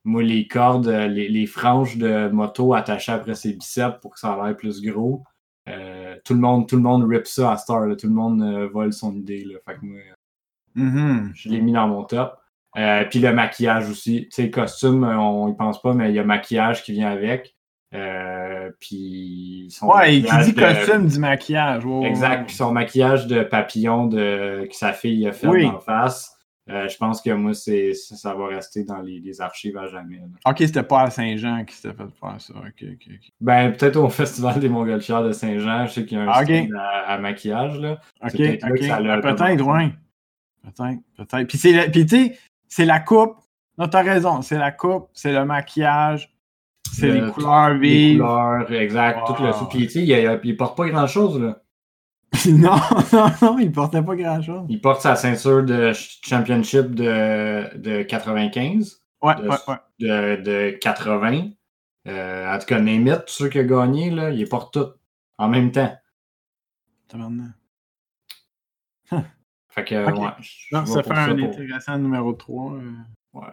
moi, 0.04 0.22
les 0.22 0.46
cordes, 0.46 0.88
les, 0.88 1.28
les, 1.28 1.46
franges 1.46 1.96
de 1.96 2.28
moto 2.28 2.74
attachées 2.74 3.12
après 3.12 3.34
ses 3.34 3.54
biceps 3.54 3.98
pour 4.00 4.12
que 4.12 4.20
ça 4.20 4.38
ait 4.40 4.46
l'air 4.46 4.56
plus 4.56 4.82
gros. 4.82 5.24
Euh, 5.68 6.16
tout, 6.24 6.34
le 6.34 6.40
monde, 6.40 6.68
tout 6.68 6.76
le 6.76 6.82
monde 6.82 7.04
rip 7.08 7.26
ça 7.26 7.52
à 7.52 7.56
Star. 7.56 7.84
Tout 7.96 8.06
le 8.06 8.12
monde 8.12 8.42
euh, 8.42 8.68
vole 8.68 8.92
son 8.92 9.14
idée. 9.14 9.44
Là. 9.44 9.58
Fait 9.66 9.78
que 9.78 9.84
moi, 9.84 9.98
mm-hmm. 10.76 11.30
je 11.34 11.48
l'ai 11.48 11.60
mis 11.60 11.72
dans 11.72 11.88
mon 11.88 12.04
top. 12.04 12.36
Euh, 12.76 13.04
puis 13.04 13.18
le 13.18 13.32
maquillage 13.32 13.88
aussi. 13.90 14.24
Tu 14.24 14.30
sais, 14.30 14.42
le 14.44 14.50
costume, 14.50 15.04
on 15.04 15.48
y 15.48 15.56
pense 15.56 15.80
pas, 15.82 15.92
mais 15.92 16.10
il 16.10 16.14
y 16.14 16.18
a 16.18 16.24
maquillage 16.24 16.82
qui 16.82 16.92
vient 16.92 17.10
avec. 17.10 17.56
puis 18.80 19.68
son 19.70 19.88
ouais, 19.88 20.22
qui 20.22 20.44
dit 20.44 20.54
costume 20.54 21.06
dit 21.06 21.18
maquillage. 21.18 21.82
exact. 22.04 22.46
Puis 22.46 22.56
son 22.56 22.72
maquillage 22.72 23.26
de 23.26 23.42
papillon 23.42 24.06
de... 24.06 24.66
que 24.68 24.76
sa 24.76 24.92
fille 24.92 25.26
a 25.26 25.32
fait 25.32 25.66
en 25.66 25.80
face. 25.80 26.39
Euh, 26.70 26.88
je 26.88 26.96
pense 26.96 27.20
que 27.20 27.30
moi, 27.30 27.52
c'est, 27.52 27.94
ça 27.94 28.34
va 28.34 28.46
rester 28.46 28.84
dans 28.84 29.00
les, 29.00 29.40
archives 29.40 29.76
à 29.76 29.88
jamais. 29.88 30.20
Ok, 30.46 30.58
c'était 30.58 30.82
pas 30.82 31.02
à 31.02 31.10
Saint-Jean 31.10 31.64
qui 31.64 31.74
s'était 31.74 31.94
fait 31.94 32.10
faire 32.20 32.40
ça. 32.40 32.54
Ok, 32.54 32.84
ok, 32.92 33.14
Ben, 33.40 33.72
peut-être 33.72 33.96
au 33.96 34.08
Festival 34.10 34.60
des 34.60 34.68
Montgolfières 34.68 35.24
de 35.24 35.32
Saint-Jean, 35.32 35.86
je 35.86 35.92
sais 35.92 36.04
qu'il 36.04 36.18
y 36.18 36.20
a 36.20 36.24
un 36.24 36.42
okay. 36.42 36.68
à, 37.06 37.18
maquillage. 37.18 37.78
Là. 37.80 38.00
Ok, 38.22 38.32
peut-être, 38.32 38.66
ok. 38.66 39.22
peut-être, 39.22 39.66
oui. 39.66 39.92
Peut-être, 40.62 41.00
peut-être. 41.16 41.48
Puis, 41.48 41.58
tu 41.58 42.08
sais, 42.08 42.38
c'est 42.68 42.84
la 42.84 43.00
coupe. 43.00 43.36
Non, 43.78 43.88
t'as 43.88 44.02
raison. 44.02 44.42
C'est 44.42 44.58
la 44.58 44.70
coupe, 44.70 45.08
c'est 45.12 45.32
le 45.32 45.44
maquillage, 45.44 46.32
c'est 46.92 47.10
les 47.10 47.30
couleurs 47.32 47.74
vives. 47.74 48.12
Les 48.12 48.18
couleurs, 48.18 48.72
exact. 48.72 49.26
Tout 49.26 49.42
le... 49.42 49.68
Puis, 49.68 49.86
tu 49.86 49.92
sais, 49.92 50.02
il, 50.04 50.40
il 50.44 50.56
porte 50.56 50.76
pas 50.76 50.88
grand-chose, 50.88 51.40
là. 51.40 51.56
non, 52.50 52.76
non, 53.12 53.26
non, 53.42 53.58
il 53.58 53.72
portait 53.72 54.02
pas 54.02 54.16
grand-chose. 54.16 54.66
Il 54.68 54.80
porte 54.80 55.02
sa 55.02 55.16
ceinture 55.16 55.62
de 55.62 55.92
championship 55.94 56.94
de, 56.94 57.76
de 57.76 58.02
95. 58.02 59.02
Ouais, 59.22 59.34
de, 59.34 59.48
ouais, 59.48 59.56
ouais. 59.68 59.76
De, 59.98 60.42
de 60.42 60.70
80. 60.78 61.50
Euh, 62.08 62.54
en 62.54 62.58
tout 62.58 62.66
cas, 62.66 62.80
Nemeth, 62.80 63.26
tous 63.26 63.34
ceux 63.34 63.48
qui 63.48 63.60
ont 63.60 63.64
gagné, 63.64 64.10
là, 64.10 64.30
il 64.30 64.38
les 64.38 64.46
porte 64.46 64.72
tous 64.74 64.94
en 65.38 65.48
même 65.48 65.70
temps. 65.72 65.94
Fait 69.68 69.84
que, 69.84 70.08
okay. 70.08 70.20
ouais. 70.20 70.30
Non, 70.72 70.86
ça 70.86 71.02
fait 71.02 71.12
un 71.12 71.38
intéressant 71.38 71.98
numéro 71.98 72.32
3. 72.32 72.72
Euh... 72.74 72.92
Ouais. 73.32 73.46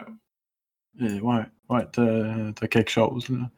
Et 1.00 1.20
ouais, 1.20 1.44
ouais, 1.68 1.86
t'as 1.92 2.48
as 2.60 2.68
quelque 2.68 2.90
chose. 2.90 3.28
Là. 3.28 3.50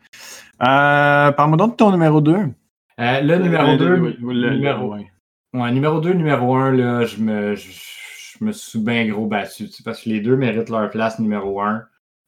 Euh, 0.63 1.33
Parle-moi 1.33 1.57
donc 1.57 1.73
de 1.73 1.77
ton 1.77 1.91
numéro 1.91 2.21
2. 2.21 2.33
Euh, 2.37 3.21
le 3.23 3.39
numéro 3.39 3.77
2, 3.77 3.97
numéro, 4.21 4.93
ouais. 4.95 5.11
Numéro 5.53 6.01
2, 6.01 6.13
numéro 6.13 6.55
1, 6.55 6.73
là, 6.73 7.05
je 7.05 7.19
me, 7.19 7.55
je, 7.57 8.45
me 8.45 8.53
suis 8.53 8.79
bien 8.79 9.07
gros 9.09 9.27
battu, 9.27 9.69
parce 9.85 10.03
que 10.03 10.09
les 10.09 10.21
deux 10.21 10.37
méritent 10.37 10.71
leur 10.71 10.89
place 10.91 11.19
numéro 11.19 11.61
1. 11.61 11.85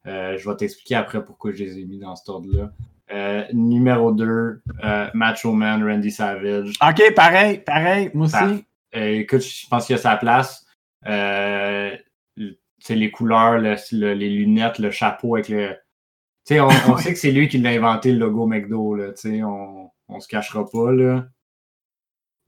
Euh, 0.07 0.37
je 0.37 0.49
vais 0.49 0.57
t'expliquer 0.57 0.97
après 0.97 1.25
pourquoi 1.25 1.53
je 1.53 1.63
les 1.65 1.79
ai 1.79 1.85
mis 1.85 1.99
dans 1.99 2.17
cet 2.17 2.29
ordre-là. 2.29 2.73
Euh, 3.13 3.45
numéro 3.53 4.13
2, 4.13 4.63
Macho 5.15 5.53
Man, 5.53 5.85
Randy 5.85 6.11
Savage. 6.11 6.75
Ok, 6.83 7.15
pareil, 7.15 7.59
pareil, 7.59 8.11
moi 8.15 8.27
aussi. 8.27 8.65
écoute, 8.93 9.43
je 9.43 9.67
pense 9.69 9.87
qu'il 9.87 9.95
a 9.95 9.99
sa 9.99 10.17
place. 10.17 10.67
c'est 11.05 11.99
les 12.91 13.11
couleurs, 13.11 13.59
le, 13.59 14.13
les 14.15 14.31
lunettes, 14.31 14.79
le 14.79 14.91
chapeau 14.91 15.37
avec 15.37 15.49
le. 15.49 15.77
Tu 16.45 16.55
sais, 16.55 16.61
on, 16.61 16.69
on 16.89 16.97
sait 16.99 17.13
que 17.13 17.19
c'est 17.19 17.31
lui 17.31 17.49
qui 17.49 17.59
l'a 17.59 17.71
inventé 17.71 18.11
le 18.13 18.19
logo 18.19 18.47
McDo, 18.47 18.97
là. 18.97 19.13
Tu 19.13 19.31
sais, 19.31 19.43
on, 19.45 19.91
on 20.09 20.21
se 20.21 20.29
cachera 20.29 20.69
pas, 20.69 20.91
là. 20.91 21.27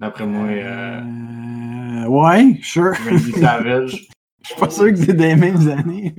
D'après 0.04 0.26
moi. 0.26 0.48
Euh... 0.48 1.00
euh 1.00 2.06
ouais, 2.08 2.58
sure. 2.60 2.92
Randy 3.08 3.32
Savage. 3.32 4.08
Je 4.42 4.48
suis 4.50 4.60
pas 4.60 4.68
sûr 4.68 4.90
que 4.90 4.96
c'est 4.96 5.14
des 5.14 5.34
mêmes 5.34 5.66
années. 5.70 6.14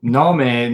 Non, 0.00 0.32
mais 0.32 0.72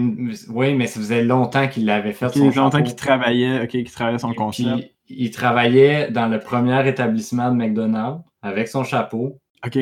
oui, 0.51 0.75
mais 0.75 0.87
ça 0.87 1.01
faisait 1.01 1.25
longtemps 1.25 1.67
qu'il 1.67 1.87
l'avait 1.87 2.13
fait. 2.13 2.29
Ça 2.29 2.35
faisait 2.35 2.61
longtemps 2.61 2.83
qu'il 2.83 2.95
travaillait, 2.95 3.63
ok, 3.63 3.69
qu'il 3.71 3.91
travaillait 3.91 4.19
son 4.19 4.35
concept. 4.35 4.91
il 5.09 5.31
travaillait 5.31 6.11
dans 6.11 6.29
le 6.29 6.39
premier 6.41 6.87
établissement 6.87 7.51
de 7.51 7.57
McDonald's 7.57 8.21
avec 8.43 8.69
son 8.69 8.85
chapeau. 8.85 9.39
OK. 9.65 9.79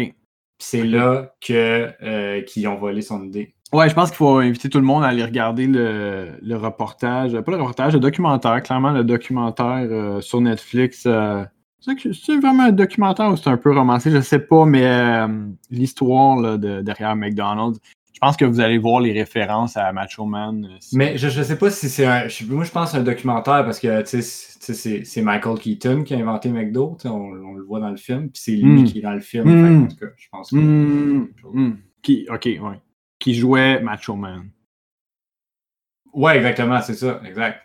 C'est 0.61 0.85
là 0.85 1.35
que 1.45 2.41
qu'ils 2.43 2.69
ont 2.69 2.77
volé 2.77 3.03
son 3.03 3.25
idée. 3.25 3.57
Ouais, 3.73 3.89
je 3.89 3.95
pense 3.95 4.11
qu'il 4.11 4.19
faut 4.19 4.37
inviter 4.37 4.69
tout 4.69 4.79
le 4.79 4.85
monde 4.85 5.03
à 5.03 5.09
aller 5.09 5.25
regarder 5.25 5.67
le, 5.67 6.39
le, 6.41 6.57
reportage, 6.57 7.33
pas 7.33 7.51
le 7.51 7.57
reportage, 7.57 7.95
le 7.95 8.01
documentaire, 8.01 8.63
clairement 8.63 8.93
le 8.93 9.03
documentaire 9.03 10.23
sur 10.23 10.41
Netflix. 10.41 11.09
C'est 11.85 12.37
vraiment 12.37 12.65
un 12.65 12.73
documentaire 12.73 13.31
ou 13.31 13.37
c'est 13.37 13.51
un 13.51 13.57
peu 13.57 13.73
romancé, 13.73 14.11
je 14.11 14.21
sais 14.21 14.39
pas, 14.39 14.65
mais 14.65 15.27
l'histoire 15.71 16.59
de, 16.59 16.81
derrière 16.81 17.17
McDonald's, 17.17 17.81
je 18.23 18.29
pense 18.29 18.37
que 18.37 18.45
vous 18.45 18.61
allez 18.61 18.79
voir 18.79 19.01
les 19.01 19.13
références 19.13 19.77
à 19.77 19.93
Macho 19.93 20.25
Man. 20.25 20.65
Euh, 20.65 20.79
Mais 20.93 21.19
je 21.19 21.27
ne 21.27 21.45
sais 21.45 21.59
pas 21.59 21.73
si 21.73 21.89
c'est 21.89 22.07
un. 22.07 22.29
Moi, 22.51 22.63
je 22.63 22.71
pense 22.71 22.95
un 22.95 23.03
documentaire 23.03 23.65
parce 23.65 23.81
que 23.81 24.05
c'est 24.05 25.23
Michael 25.23 25.59
Keaton 25.59 26.05
qui 26.05 26.15
a 26.15 26.19
inventé 26.19 26.49
McDo. 26.49 26.97
On, 27.05 27.09
on, 27.09 27.55
le 27.55 27.65
voit 27.65 27.81
dans 27.81 27.91
le 27.91 27.97
film. 27.97 28.31
Puis 28.31 28.43
c'est 28.45 28.53
lui 28.53 28.83
hmm. 28.83 28.85
qui 28.85 28.99
est 28.99 29.03
dans 29.03 29.15
le 29.15 29.21
film. 29.21 29.49
Hmm. 29.49 29.85
en 29.85 29.89
tout 29.89 29.97
cas, 29.97 30.07
je 30.17 30.29
pense 30.31 30.51
que. 30.51 30.57
Hmm. 30.57 31.79
Qui, 32.01 32.29
ok, 32.31 32.45
ouais. 32.45 32.81
Qui 33.19 33.35
jouait 33.35 33.83
Macho 33.83 34.15
Man. 34.15 34.51
Ouais, 36.13 36.37
exactement, 36.37 36.81
c'est 36.81 36.95
ça. 36.95 37.21
Exact. 37.27 37.59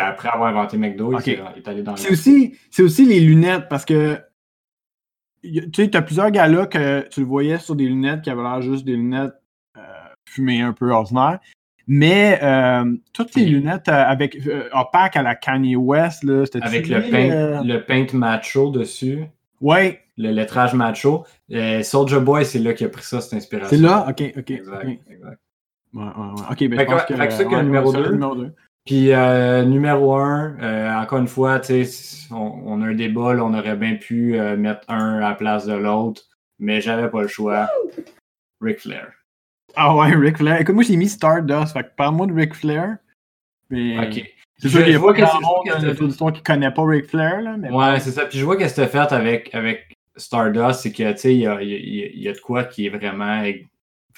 Après 0.00 0.28
avoir 0.28 0.48
inventé 0.48 0.76
McDo, 0.76 1.18
il, 1.20 1.32
est, 1.32 1.68
allé 1.68 1.82
dans 1.82 1.92
le. 1.92 1.98
C'est 1.98 2.10
aussi, 2.10 2.54
aussi 2.78 3.04
les 3.04 3.20
lunettes 3.20 3.68
parce 3.68 3.84
que 3.84 4.18
tu 5.42 5.62
sais, 5.74 5.88
tu 5.88 5.96
as 5.96 6.02
plusieurs 6.02 6.30
gars-là 6.30 6.66
que 6.66 7.06
tu 7.08 7.20
le 7.20 7.26
voyais 7.26 7.58
sur 7.58 7.76
des 7.76 7.86
lunettes 7.86 8.22
qui 8.22 8.30
avaient 8.30 8.42
l'air 8.42 8.60
juste 8.60 8.84
des 8.84 8.96
lunettes 8.96 9.34
fumée 10.28 10.60
un 10.60 10.72
peu 10.72 10.90
ordinaire. 10.90 11.38
Mais 11.90 12.38
euh, 12.42 12.84
toutes 13.14 13.34
les 13.34 13.46
lunettes 13.46 13.88
euh, 13.88 14.04
avec 14.06 14.46
euh, 14.46 14.68
opaque 14.72 15.16
à 15.16 15.22
la 15.22 15.34
Kanye 15.34 15.74
West, 15.74 16.22
là, 16.22 16.44
c'était 16.44 16.62
Avec 16.62 16.86
le 16.86 17.00
paint, 17.00 17.64
le 17.64 17.78
paint 17.78 18.06
macho 18.12 18.70
dessus? 18.70 19.24
Ouais. 19.62 20.00
Le 20.18 20.30
lettrage 20.30 20.74
macho. 20.74 21.24
Soldier 21.82 22.20
Boy, 22.20 22.44
c'est 22.44 22.58
là 22.58 22.74
qu'il 22.74 22.86
a 22.86 22.90
pris 22.90 23.04
ça, 23.04 23.20
cette 23.22 23.34
inspiration. 23.34 23.70
C'est 23.70 23.82
là? 23.82 24.06
Ok, 24.08 24.22
ok. 24.36 24.50
Exact, 24.50 24.86
exact. 25.10 25.40
Ouais, 25.94 26.02
ouais, 26.02 26.08
ouais. 26.08 26.46
Ok, 26.50 26.68
ben, 26.68 26.80
je 26.80 26.84
pense 26.84 27.04
que, 27.04 27.14
fait 27.14 27.28
que 27.28 27.32
ça, 27.32 27.44
que 27.44 27.62
numéro 27.62 27.92
2. 27.92 28.12
Numéro 28.12 28.34
2. 28.34 28.52
Puis 28.88 29.10
numéro 29.66 30.14
1, 30.14 31.02
encore 31.02 31.18
une 31.18 31.28
fois, 31.28 31.60
on, 32.30 32.62
on, 32.64 32.80
a 32.80 32.86
un 32.86 32.94
débat, 32.94 33.34
là, 33.34 33.44
on 33.44 33.52
aurait 33.52 33.76
bien 33.76 33.96
pu 33.96 34.40
mettre 34.56 34.80
un 34.88 35.18
à 35.18 35.28
la 35.28 35.34
place 35.34 35.66
de 35.66 35.74
l'autre, 35.74 36.22
mais 36.58 36.80
j'avais 36.80 37.10
pas 37.10 37.20
le 37.20 37.28
choix. 37.28 37.68
Ric 38.62 38.80
Flair. 38.80 39.12
Ah 39.76 39.94
ouais, 39.94 40.14
Ric 40.14 40.38
Flair. 40.38 40.60
Écoute, 40.62 40.74
moi 40.74 40.84
j'ai 40.84 40.96
mis 40.96 41.10
Stardust, 41.10 41.74
fait 41.74 41.84
que 41.84 41.94
parle-moi 41.96 42.28
de 42.28 42.32
Ric 42.32 42.54
Flair. 42.54 42.96
Mais... 43.68 43.98
Ok. 43.98 44.24
C'est 44.56 44.70
sûr 44.70 44.80
qu'il 44.82 44.90
n'y 44.90 44.96
a 44.96 45.00
pas 45.00 45.12
grand 45.12 45.40
monde 45.42 46.34
qui 46.34 46.42
connaît 46.42 46.70
pas 46.70 46.84
Ric 46.84 47.06
Flair, 47.06 47.42
là. 47.42 47.56
Mais 47.58 47.70
ouais, 47.70 48.00
c'est 48.00 48.10
ça. 48.10 48.24
Puis 48.24 48.38
je 48.38 48.44
vois 48.46 48.56
qu'est-ce 48.56 48.80
que 48.80 48.86
tu 48.86 48.90
fait 48.90 49.12
avec, 49.12 49.54
avec 49.54 49.96
Stardust, 50.16 50.80
c'est 50.80 50.92
que, 50.92 51.12
tu 51.12 51.18
sais, 51.18 51.34
il 51.34 51.40
y 51.42 51.46
a, 51.46 51.62
y, 51.62 52.22
y 52.22 52.28
a, 52.28 52.32
de 52.32 52.40
quoi 52.40 52.64
qui 52.64 52.86
est 52.86 52.88
vraiment, 52.88 53.44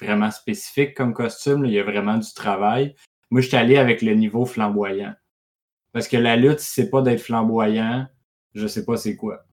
vraiment 0.01 0.31
spécifique 0.31 0.95
comme 0.95 1.13
costume. 1.13 1.65
Il 1.65 1.73
y 1.73 1.79
a 1.79 1.83
vraiment 1.83 2.17
du 2.17 2.33
travail. 2.33 2.95
Moi, 3.31 3.41
je 3.41 3.47
suis 3.47 3.57
allé 3.57 3.77
avec 3.77 4.01
le 4.01 4.13
niveau 4.13 4.45
flamboyant. 4.45 5.15
Parce 5.93 6.07
que 6.07 6.17
la 6.17 6.35
lutte, 6.35 6.59
si 6.59 6.71
c'est 6.71 6.89
pas 6.89 7.01
d'être 7.01 7.21
flamboyant, 7.21 8.07
je 8.53 8.67
sais 8.67 8.85
pas 8.85 8.97
c'est 8.97 9.15
quoi. 9.15 9.45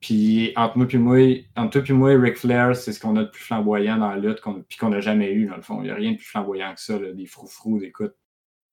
Puis 0.00 0.52
entre 0.56 0.76
moi 0.78 0.86
et 0.90 0.98
moi, 0.98 1.44
entre 1.56 1.80
toi 1.80 1.84
et 1.88 1.92
moi, 1.92 2.10
Ric 2.18 2.36
Flair, 2.36 2.74
c'est 2.74 2.92
ce 2.92 3.00
qu'on 3.00 3.16
a 3.16 3.24
de 3.24 3.28
plus 3.28 3.42
flamboyant 3.42 3.98
dans 3.98 4.10
la 4.10 4.18
lutte, 4.18 4.40
qu'on, 4.40 4.62
puis 4.62 4.76
qu'on 4.76 4.90
n'a 4.90 5.00
jamais 5.00 5.32
eu, 5.32 5.46
dans 5.46 5.56
le 5.56 5.62
fond. 5.62 5.80
Il 5.80 5.84
n'y 5.84 5.90
a 5.90 5.94
rien 5.94 6.12
de 6.12 6.16
plus 6.16 6.26
flamboyant 6.26 6.74
que 6.74 6.80
ça, 6.80 6.98
là, 6.98 7.12
des 7.12 7.26
froufrous, 7.26 7.78
d'écoute. 7.78 8.14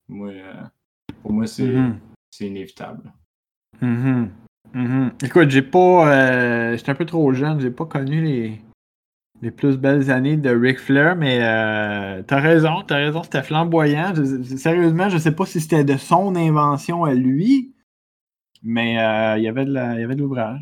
Moi, 0.08 0.30
euh, 0.30 0.62
pour 1.22 1.32
moi, 1.32 1.46
c'est, 1.46 1.68
mm-hmm. 1.68 1.94
c'est 2.30 2.46
inévitable. 2.46 3.12
Mm-hmm. 3.80 4.28
Mm-hmm. 4.74 5.24
Écoute, 5.24 5.50
j'ai 5.50 5.62
pas. 5.62 6.12
Euh, 6.12 6.76
j'étais 6.76 6.90
un 6.90 6.94
peu 6.94 7.06
trop 7.06 7.32
jeune, 7.32 7.60
j'ai 7.60 7.70
pas 7.70 7.86
connu 7.86 8.22
les, 8.22 8.60
les 9.42 9.50
plus 9.50 9.78
belles 9.78 10.10
années 10.10 10.36
de 10.36 10.50
Ric 10.50 10.78
Flair, 10.78 11.16
mais 11.16 11.38
euh, 11.42 12.22
t'as 12.26 12.40
raison, 12.40 12.82
t'as 12.86 12.96
raison, 12.96 13.22
c'était 13.22 13.42
flamboyant. 13.42 14.12
sérieusement, 14.56 15.08
je 15.08 15.18
sais 15.18 15.32
pas 15.32 15.46
si 15.46 15.60
c'était 15.60 15.84
de 15.84 15.96
son 15.96 16.36
invention 16.36 17.04
à 17.04 17.14
lui, 17.14 17.74
mais 18.62 18.98
euh, 18.98 19.38
il 19.38 19.44
y 19.44 19.48
avait 19.48 19.64
de 19.64 20.20
l'ouvrage. 20.20 20.60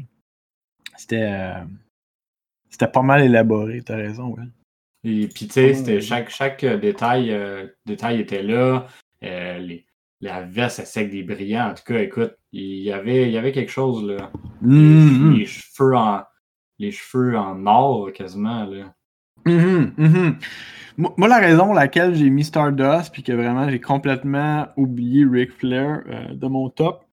C'était 0.96 1.28
euh, 1.30 1.64
c'était 2.70 2.88
pas 2.88 3.02
mal 3.02 3.22
élaboré, 3.22 3.82
t'as 3.82 3.96
raison, 3.96 4.28
ouais. 4.28 4.44
Et 5.04 5.28
puis, 5.28 5.46
tu 5.46 5.54
sais, 5.54 5.74
c'était 5.74 6.00
chaque, 6.00 6.28
chaque 6.28 6.64
détail, 6.64 7.32
euh, 7.32 7.66
détail 7.86 8.20
était 8.20 8.42
là. 8.42 8.86
les, 9.22 9.86
la 10.20 10.42
veste, 10.42 10.84
sec 10.84 11.10
des 11.10 11.22
brillants. 11.22 11.70
En 11.70 11.74
tout 11.74 11.84
cas, 11.84 12.00
écoute, 12.00 12.34
il 12.52 12.82
y 12.82 12.92
avait, 12.92 13.28
il 13.28 13.32
y 13.32 13.38
avait 13.38 13.52
quelque 13.52 13.70
chose, 13.70 14.04
là. 14.04 14.30
Mm-hmm. 14.62 15.38
les, 15.38 15.46
cheveux 15.46 15.96
en, 15.96 16.22
les 16.78 16.90
cheveux 16.90 17.36
en 17.36 17.66
or, 17.66 18.12
quasiment, 18.12 18.64
là. 18.64 18.94
Mm-hmm, 19.46 19.94
mm-hmm. 19.94 20.34
Moi, 21.16 21.28
la 21.28 21.38
raison 21.38 21.66
pour 21.66 21.74
laquelle 21.74 22.14
j'ai 22.14 22.28
mis 22.28 22.44
Stardust, 22.44 23.12
puis 23.12 23.22
que 23.22 23.32
vraiment 23.32 23.68
j'ai 23.70 23.80
complètement 23.80 24.66
oublié 24.76 25.24
Ric 25.24 25.52
Flair 25.52 26.02
de 26.32 26.46
mon 26.48 26.68
top, 26.70 27.08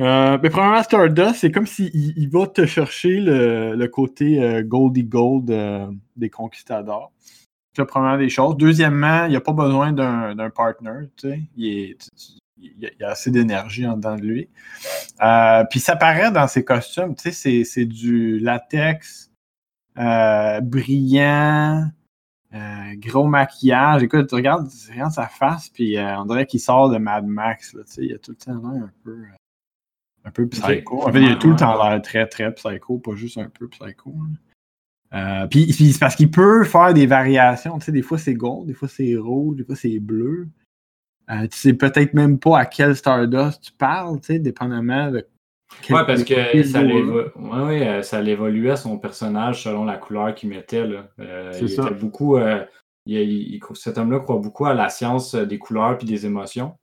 euh, 0.00 0.38
mais 0.42 0.50
premièrement, 0.50 0.82
Stardust, 0.82 1.36
c'est 1.36 1.50
comme 1.50 1.66
s'il 1.66 1.90
il 1.94 2.28
va 2.28 2.46
te 2.46 2.66
chercher 2.66 3.18
le, 3.20 3.86
côté 3.86 4.42
euh, 4.42 4.62
Goldie 4.62 5.04
Gold 5.04 5.50
euh, 5.50 5.86
des 6.16 6.28
conquistadors. 6.28 7.12
C'est 7.72 7.82
la 7.82 7.86
première 7.86 8.18
des 8.18 8.28
choses. 8.28 8.56
Deuxièmement, 8.56 9.24
il 9.24 9.30
n'y 9.30 9.36
a 9.36 9.40
pas 9.40 9.52
besoin 9.52 9.92
d'un 9.92 10.50
partner. 10.50 11.08
Il, 11.56 11.96
y 12.58 13.04
a, 13.04 13.10
assez 13.10 13.30
d'énergie 13.30 13.86
en 13.86 13.96
dedans 13.96 14.16
de 14.16 14.22
lui. 14.22 14.48
Euh, 15.22 15.64
puis 15.70 15.80
ça 15.80 15.96
paraît 15.96 16.30
dans 16.30 16.48
ses 16.48 16.64
costumes. 16.64 17.14
Tu 17.14 17.32
sais, 17.32 17.64
c'est 17.64 17.84
du 17.84 18.38
latex 18.38 19.30
brillant. 19.94 21.90
gros 22.96 23.26
maquillage. 23.26 24.02
Écoute, 24.02 24.28
tu 24.28 24.34
regardes, 24.34 24.68
sa 24.68 25.26
face, 25.26 25.68
puis 25.68 25.96
on 25.98 26.24
dirait 26.26 26.46
qu'il 26.46 26.60
sort 26.60 26.90
de 26.90 26.98
Mad 26.98 27.26
Max. 27.26 27.74
Là, 27.74 27.82
il 27.98 28.14
a 28.14 28.18
tout 28.18 28.32
le 28.32 28.36
temps 28.36 28.64
un 28.64 28.90
peu 29.04 29.16
un 30.26 30.30
peu 30.30 30.46
psycho. 30.48 31.02
En 31.02 31.12
fait, 31.12 31.22
il 31.22 31.30
a 31.30 31.36
tout 31.36 31.50
le 31.50 31.56
temps 31.56 31.82
l'air 31.82 32.02
très, 32.02 32.26
très 32.26 32.52
psycho, 32.52 32.98
pas 32.98 33.14
juste 33.14 33.38
un 33.38 33.48
peu 33.48 33.68
psycho. 33.68 34.14
Euh, 35.14 35.46
puis, 35.46 35.72
c'est 35.72 35.98
parce 35.98 36.16
qu'il 36.16 36.30
peut 36.30 36.64
faire 36.64 36.92
des 36.92 37.06
variations. 37.06 37.78
Tu 37.78 37.86
sais, 37.86 37.92
des 37.92 38.02
fois 38.02 38.18
c'est 38.18 38.34
gold, 38.34 38.66
des 38.66 38.74
fois 38.74 38.88
c'est 38.88 39.16
rouge, 39.16 39.56
des 39.56 39.64
fois 39.64 39.76
c'est 39.76 39.98
bleu. 40.00 40.48
Euh, 41.30 41.46
tu 41.48 41.58
sais 41.58 41.72
peut-être 41.74 42.14
même 42.14 42.38
pas 42.38 42.60
à 42.60 42.66
quel 42.66 42.94
Stardust 42.94 43.62
tu 43.62 43.72
parles, 43.72 44.20
tu 44.20 44.26
sais, 44.26 44.38
dépendamment 44.38 45.10
de. 45.10 45.26
Ouais, 45.90 46.06
parce 46.06 46.22
que 46.22 46.62
ça, 46.62 46.80
ouais, 46.82 47.30
ouais, 47.36 47.88
euh, 47.88 48.02
ça 48.02 48.22
l'évoluait 48.22 48.76
son 48.76 48.98
personnage 48.98 49.64
selon 49.64 49.84
la 49.84 49.96
couleur 49.96 50.34
qu'il 50.34 50.48
mettait. 50.48 50.86
Là. 50.86 51.08
il 51.60 51.68
ça. 51.68 51.82
était 51.82 51.94
beaucoup. 51.94 52.38
Il, 53.06 53.60
cet 53.74 53.98
homme-là 53.98 54.20
croit 54.20 54.38
beaucoup 54.38 54.66
à 54.66 54.74
la 54.74 54.88
science 54.88 55.34
des 55.34 55.58
couleurs 55.58 55.98
et 56.00 56.04
des 56.04 56.26
émotions. 56.26 56.76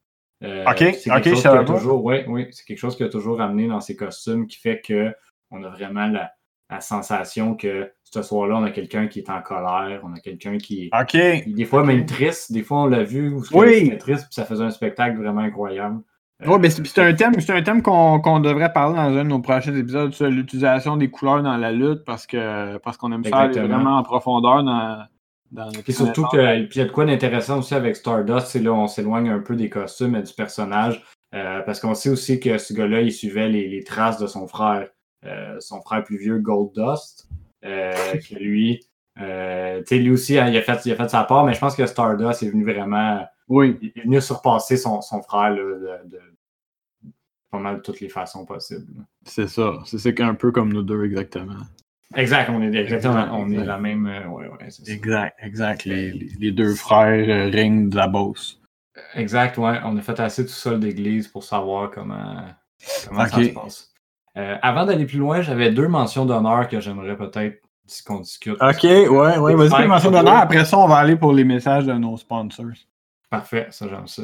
Euh, 0.43 0.65
ok, 0.65 0.97
ok, 1.07 1.37
ça 1.37 1.63
toujours, 1.63 2.03
Oui, 2.03 2.17
oui, 2.27 2.47
c'est 2.51 2.65
quelque 2.65 2.77
chose 2.77 2.97
qui 2.97 3.03
a 3.03 3.09
toujours 3.09 3.39
amené 3.39 3.67
dans 3.67 3.79
ses 3.79 3.95
costumes 3.95 4.45
qui 4.47 4.59
fait 4.59 4.81
qu'on 4.85 5.63
a 5.63 5.69
vraiment 5.69 6.07
la, 6.07 6.31
sensation 6.79 7.55
que 7.55 7.91
ce 8.13 8.21
soir-là, 8.21 8.57
on 8.57 8.63
a 8.63 8.71
quelqu'un 8.71 9.07
qui 9.07 9.19
est 9.19 9.29
en 9.29 9.41
colère, 9.41 10.01
on 10.03 10.13
a 10.13 10.19
quelqu'un 10.19 10.57
qui 10.57 10.89
est 11.13 11.47
des 11.47 11.65
fois 11.65 11.83
même 11.83 12.05
triste, 12.05 12.51
des 12.51 12.63
fois 12.63 12.83
on 12.83 12.85
l'a 12.85 13.03
vu 13.03 13.29
où 13.29 13.43
oui. 13.53 13.97
triste, 13.97 14.25
puis 14.25 14.33
ça 14.33 14.45
faisait 14.45 14.63
un 14.63 14.71
spectacle 14.71 15.17
vraiment 15.17 15.41
incroyable. 15.41 16.01
Euh, 16.41 16.47
oui, 16.49 16.57
mais 16.59 16.69
c'est 16.69 16.99
un 16.99 17.13
thème, 17.13 17.33
c'est 17.39 17.53
un 17.53 17.61
thème 17.61 17.81
qu'on 17.81 18.39
devrait 18.39 18.73
parler 18.73 18.95
dans 18.95 19.17
un 19.17 19.23
de 19.23 19.29
nos 19.29 19.39
prochains 19.39 19.75
épisodes 19.75 20.13
sur 20.13 20.27
l'utilisation 20.27 20.97
des 20.97 21.09
couleurs 21.09 21.43
dans 21.43 21.57
la 21.57 21.71
lutte 21.71 22.03
parce 22.05 22.25
que 22.25 22.77
parce 22.77 22.97
qu'on 22.97 23.11
aime 23.11 23.23
ça 23.23 23.47
vraiment 23.47 23.97
en 23.97 24.03
profondeur 24.03 24.63
dans, 24.63 25.05
et 25.87 25.91
surtout 25.91 26.25
qu'il 26.27 26.39
y 26.75 26.79
a 26.79 26.85
de 26.85 26.91
quoi 26.91 27.05
d'intéressant 27.05 27.59
aussi 27.59 27.75
avec 27.75 27.95
Stardust, 27.95 28.47
c'est 28.47 28.59
là 28.59 28.73
on 28.73 28.87
s'éloigne 28.87 29.29
un 29.29 29.39
peu 29.39 29.55
des 29.55 29.69
costumes 29.69 30.15
et 30.15 30.23
du 30.23 30.33
personnage. 30.33 31.03
Euh, 31.33 31.61
parce 31.61 31.79
qu'on 31.79 31.95
sait 31.95 32.09
aussi 32.09 32.39
que 32.39 32.57
ce 32.57 32.73
gars-là, 32.73 33.01
il 33.01 33.11
suivait 33.11 33.49
les, 33.49 33.83
traces 33.83 34.19
de 34.19 34.27
son 34.27 34.47
frère, 34.47 34.87
euh, 35.25 35.59
son 35.59 35.81
frère 35.81 36.03
plus 36.03 36.17
vieux, 36.17 36.37
Goldust, 36.37 37.27
euh, 37.31 37.35
que 37.63 38.35
lui, 38.35 38.85
lui 39.17 40.11
aussi, 40.11 40.37
hein, 40.37 40.47
il, 40.49 40.57
a 40.57 40.61
fait, 40.61 40.85
il 40.85 40.91
a 40.91 40.95
fait 40.95 41.09
sa 41.09 41.23
part, 41.23 41.45
mais 41.45 41.53
je 41.53 41.59
pense 41.59 41.75
que 41.75 41.85
Stardust 41.85 42.43
est 42.43 42.49
venu 42.49 42.63
vraiment. 42.63 43.25
Oui. 43.47 43.77
Il 43.81 43.91
est 43.95 44.03
venu 44.03 44.21
surpasser 44.21 44.77
son, 44.77 45.01
frère 45.01 45.55
de, 45.55 45.99
de, 46.05 46.19
pas 47.51 47.59
mal 47.59 47.77
de 47.77 47.81
toutes 47.81 47.99
les 47.99 48.09
façons 48.09 48.45
possibles. 48.45 49.05
C'est 49.25 49.47
ça. 49.47 49.79
C'est 49.85 50.19
un 50.21 50.33
peu 50.33 50.51
comme 50.51 50.73
nous 50.73 50.83
deux, 50.83 51.05
exactement. 51.05 51.59
Exact, 52.15 52.49
on 52.51 52.61
est 52.61 52.75
exactement, 52.75 53.27
on 53.31 53.49
est 53.49 53.63
la 53.63 53.79
même. 53.79 54.05
Euh, 54.05 54.27
ouais, 54.27 54.47
ouais, 54.47 54.67
exact, 54.87 55.35
exact. 55.41 55.85
Les, 55.85 56.11
les, 56.11 56.51
deux 56.51 56.75
frères 56.75 57.27
euh, 57.27 57.49
ring 57.49 57.89
de 57.89 57.95
la 57.95 58.07
Beauce. 58.07 58.61
Exact, 59.15 59.57
ouais. 59.57 59.79
On 59.83 59.97
a 59.97 60.01
fait 60.01 60.19
assez 60.19 60.45
tout 60.45 60.51
seul 60.51 60.79
d'église 60.79 61.27
pour 61.27 61.43
savoir 61.43 61.89
comment, 61.89 62.45
comment 63.07 63.25
ça 63.27 63.43
se 63.43 63.49
passe. 63.49 63.92
Euh, 64.35 64.57
avant 64.61 64.85
d'aller 64.85 65.05
plus 65.05 65.19
loin, 65.19 65.41
j'avais 65.41 65.71
deux 65.71 65.87
mentions 65.87 66.25
d'honneur 66.25 66.67
que 66.67 66.79
j'aimerais 66.79 67.15
peut-être 67.15 67.61
qu'on 68.05 68.21
discute. 68.21 68.57
Ok, 68.61 68.83
ouais, 68.83 69.37
ouais. 69.37 69.55
Vas-y, 69.55 69.81
les 69.81 69.87
mentions 69.87 70.11
d'honneur. 70.11 70.37
Après 70.37 70.65
ça, 70.65 70.77
on 70.79 70.87
va 70.87 70.97
aller 70.97 71.15
pour 71.15 71.33
les 71.33 71.43
messages 71.43 71.85
de 71.85 71.93
nos 71.93 72.17
sponsors. 72.17 72.65
Parfait, 73.29 73.67
ça, 73.69 73.87
j'aime 73.87 74.07
ça. 74.07 74.23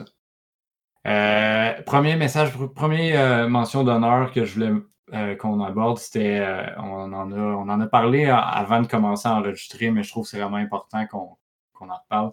premier 1.86 2.16
message, 2.16 2.52
premier 2.76 3.46
mention 3.48 3.84
d'honneur 3.84 4.32
que 4.32 4.46
je 4.46 4.54
voulais 4.54 5.36
qu'on 5.38 5.62
aborde, 5.64 5.98
c'était. 5.98 6.44
on, 6.78 7.14
en 7.14 7.32
a, 7.32 7.36
on 7.36 7.70
en 7.70 7.82
a 7.82 7.88
parlé 7.88 8.26
avant 8.26 8.82
de 8.82 8.88
commencer 8.88 9.28
à 9.28 9.36
enregistrer, 9.36 9.92
mais 9.92 10.04
je 10.04 10.10
trouve 10.10 10.24
que 10.24 10.32
c'est 10.32 10.40
vraiment 10.40 10.58
important 10.58 11.06
qu'on 11.06 11.90
en 11.90 11.96
reparle. 11.96 12.32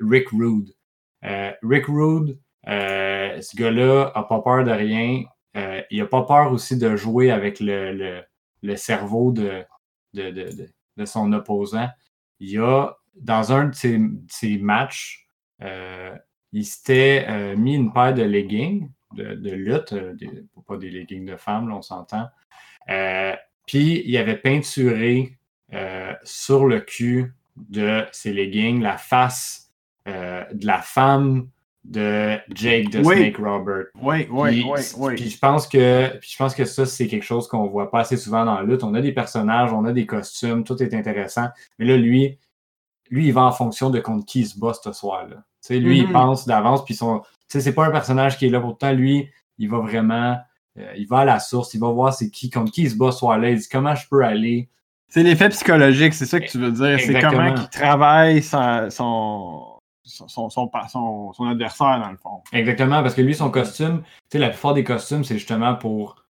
Rick 0.00 0.28
Rude. 0.30 0.74
Rick 1.62 1.86
Rude, 1.86 2.38
ce 2.66 3.56
gars-là 3.56 4.12
n'a 4.14 4.22
pas 4.22 4.40
peur 4.42 4.64
de 4.64 4.70
rien. 4.70 5.24
Il 5.54 5.98
n'a 5.98 6.06
pas 6.06 6.22
peur 6.22 6.52
aussi 6.52 6.76
de 6.76 6.96
jouer 6.96 7.30
avec 7.30 7.60
le, 7.60 8.24
le, 8.62 8.76
cerveau 8.76 9.32
de, 9.32 9.64
de, 10.14 10.30
de, 10.96 11.04
son 11.04 11.32
opposant. 11.32 11.88
Il 12.38 12.58
a, 12.60 12.96
dans 13.16 13.52
un 13.52 13.66
de 13.66 13.74
ses, 13.74 14.58
matchs, 14.58 15.26
il 15.60 16.64
s'était 16.64 17.56
mis 17.56 17.74
une 17.74 17.92
paire 17.92 18.14
de 18.14 18.22
leggings 18.22 18.88
de, 19.14 19.50
lutte, 19.50 19.92
euh, 19.92 20.14
pas 20.66 20.76
des 20.76 20.90
leggings 20.90 21.26
de 21.26 21.36
femmes, 21.36 21.72
on 21.72 21.82
s'entend. 21.82 22.28
Euh, 22.88 23.34
puis 23.66 24.02
il 24.04 24.16
avait 24.16 24.36
peinturé 24.36 25.38
euh, 25.72 26.14
sur 26.24 26.66
le 26.66 26.80
cul 26.80 27.34
de 27.56 28.04
ses 28.12 28.32
leggings 28.32 28.80
la 28.80 28.96
face 28.96 29.72
de 30.06 30.66
la 30.66 30.80
femme 30.80 31.48
de 31.84 32.38
Jake 32.54 32.90
de 32.90 33.02
Snake 33.02 33.36
Robert. 33.38 33.86
Oui, 34.00 34.26
oui, 34.30 34.64
oui, 34.66 34.80
oui. 34.98 35.14
Puis 35.14 35.30
je 35.30 35.38
pense 35.38 35.66
que, 35.66 36.10
je 36.20 36.36
pense 36.36 36.54
que 36.54 36.64
ça, 36.64 36.86
c'est 36.86 37.06
quelque 37.06 37.24
chose 37.24 37.48
qu'on 37.48 37.66
voit 37.68 37.90
pas 37.90 38.00
assez 38.00 38.16
souvent 38.16 38.44
dans 38.44 38.54
la 38.54 38.62
lutte. 38.62 38.84
On 38.84 38.94
a 38.94 39.00
des 39.00 39.12
personnages, 39.12 39.72
on 39.72 39.84
a 39.84 39.92
des 39.92 40.06
costumes, 40.06 40.64
tout 40.64 40.80
est 40.82 40.94
intéressant. 40.94 41.48
Mais 41.78 41.86
là, 41.86 41.96
lui, 41.96 42.38
lui, 43.10 43.26
il 43.26 43.32
va 43.32 43.42
en 43.42 43.52
fonction 43.52 43.90
de 43.90 43.98
contre 43.98 44.24
qui 44.26 44.40
il 44.40 44.46
se 44.46 44.58
bat 44.58 44.72
ce 44.74 44.92
soir-là. 44.92 45.36
Lui, 45.70 45.98
il 45.98 46.06
mm-hmm. 46.06 46.12
pense 46.12 46.46
d'avance, 46.46 46.84
puis 46.84 46.94
son, 46.94 47.22
c'est 47.48 47.74
pas 47.74 47.86
un 47.86 47.90
personnage 47.90 48.38
qui 48.38 48.46
est 48.46 48.50
là 48.50 48.60
pour 48.60 48.70
pourtant. 48.70 48.92
Lui, 48.92 49.28
il 49.58 49.68
va 49.68 49.78
vraiment, 49.78 50.38
euh, 50.78 50.92
il 50.96 51.06
va 51.06 51.18
à 51.18 51.24
la 51.24 51.38
source, 51.38 51.74
il 51.74 51.80
va 51.80 51.90
voir 51.90 52.14
c'est 52.14 52.30
qui, 52.30 52.50
contre 52.50 52.72
qui 52.72 52.82
il 52.82 52.90
se 52.90 52.96
bat 52.96 53.12
soit 53.12 53.36
là, 53.36 53.50
il 53.50 53.58
dit 53.58 53.68
comment 53.70 53.94
je 53.94 54.08
peux 54.08 54.24
aller? 54.24 54.70
C'est 55.08 55.24
l'effet 55.24 55.48
psychologique, 55.48 56.14
c'est 56.14 56.26
ça 56.26 56.38
que 56.38 56.48
tu 56.48 56.58
veux 56.58 56.70
dire. 56.70 56.98
C'est 57.00 57.20
comment 57.20 57.54
il 57.54 57.68
travaille 57.68 58.42
son, 58.42 58.88
son, 58.90 59.79
son, 60.02 60.48
son, 60.48 60.70
adversaire, 61.48 62.00
dans 62.00 62.10
le 62.10 62.16
fond. 62.16 62.42
Exactement, 62.52 63.02
parce 63.02 63.14
que 63.14 63.22
lui, 63.22 63.34
son 63.34 63.50
costume, 63.50 64.02
tu 64.02 64.08
sais, 64.32 64.38
la 64.38 64.50
plupart 64.50 64.74
des 64.74 64.84
costumes, 64.84 65.24
c'est 65.24 65.38
justement 65.38 65.74
pour, 65.74 66.24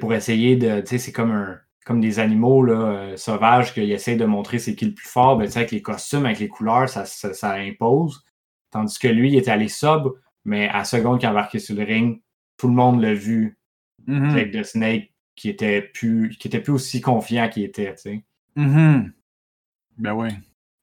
pour 0.00 0.14
essayer 0.14 0.56
de, 0.56 0.80
tu 0.80 0.86
sais, 0.86 0.98
c'est 0.98 1.12
comme 1.12 1.30
un, 1.30 1.58
comme 1.84 2.00
des 2.00 2.18
animaux 2.18 2.64
là, 2.64 2.74
euh, 2.74 3.16
sauvages 3.16 3.74
qui 3.74 3.92
essaient 3.92 4.16
de 4.16 4.24
montrer 4.24 4.58
c'est 4.58 4.74
qui 4.74 4.86
le 4.86 4.94
plus 4.94 5.06
fort, 5.06 5.36
ben, 5.36 5.48
avec 5.54 5.70
les 5.70 5.82
costumes, 5.82 6.24
avec 6.24 6.38
les 6.38 6.48
couleurs, 6.48 6.88
ça, 6.88 7.04
ça 7.04 7.52
impose. 7.54 8.24
Tandis 8.70 8.98
que 8.98 9.08
lui, 9.08 9.32
il 9.32 9.36
était 9.36 9.50
allé 9.50 9.68
sobre, 9.68 10.14
mais 10.44 10.68
à 10.68 10.84
seconde 10.84 11.18
qu'il 11.18 11.28
a 11.28 11.30
embarqué 11.30 11.58
sur 11.58 11.76
le 11.76 11.84
ring, 11.84 12.20
tout 12.56 12.68
le 12.68 12.74
monde 12.74 13.00
l'a 13.00 13.14
vu. 13.14 13.58
Mm-hmm. 14.08 14.30
Avec 14.30 14.52
The 14.52 14.64
Snake 14.64 15.12
qui 15.34 15.48
était 15.48 15.80
plus 15.80 16.36
qui 16.38 16.48
était 16.48 16.60
plus 16.60 16.72
aussi 16.72 17.00
confiant 17.00 17.48
qu'il 17.48 17.64
était, 17.64 17.94
tu 17.94 18.02
sais. 18.02 18.24
Mm-hmm. 18.56 19.12
Ben 19.98 20.12
oui. 20.12 20.28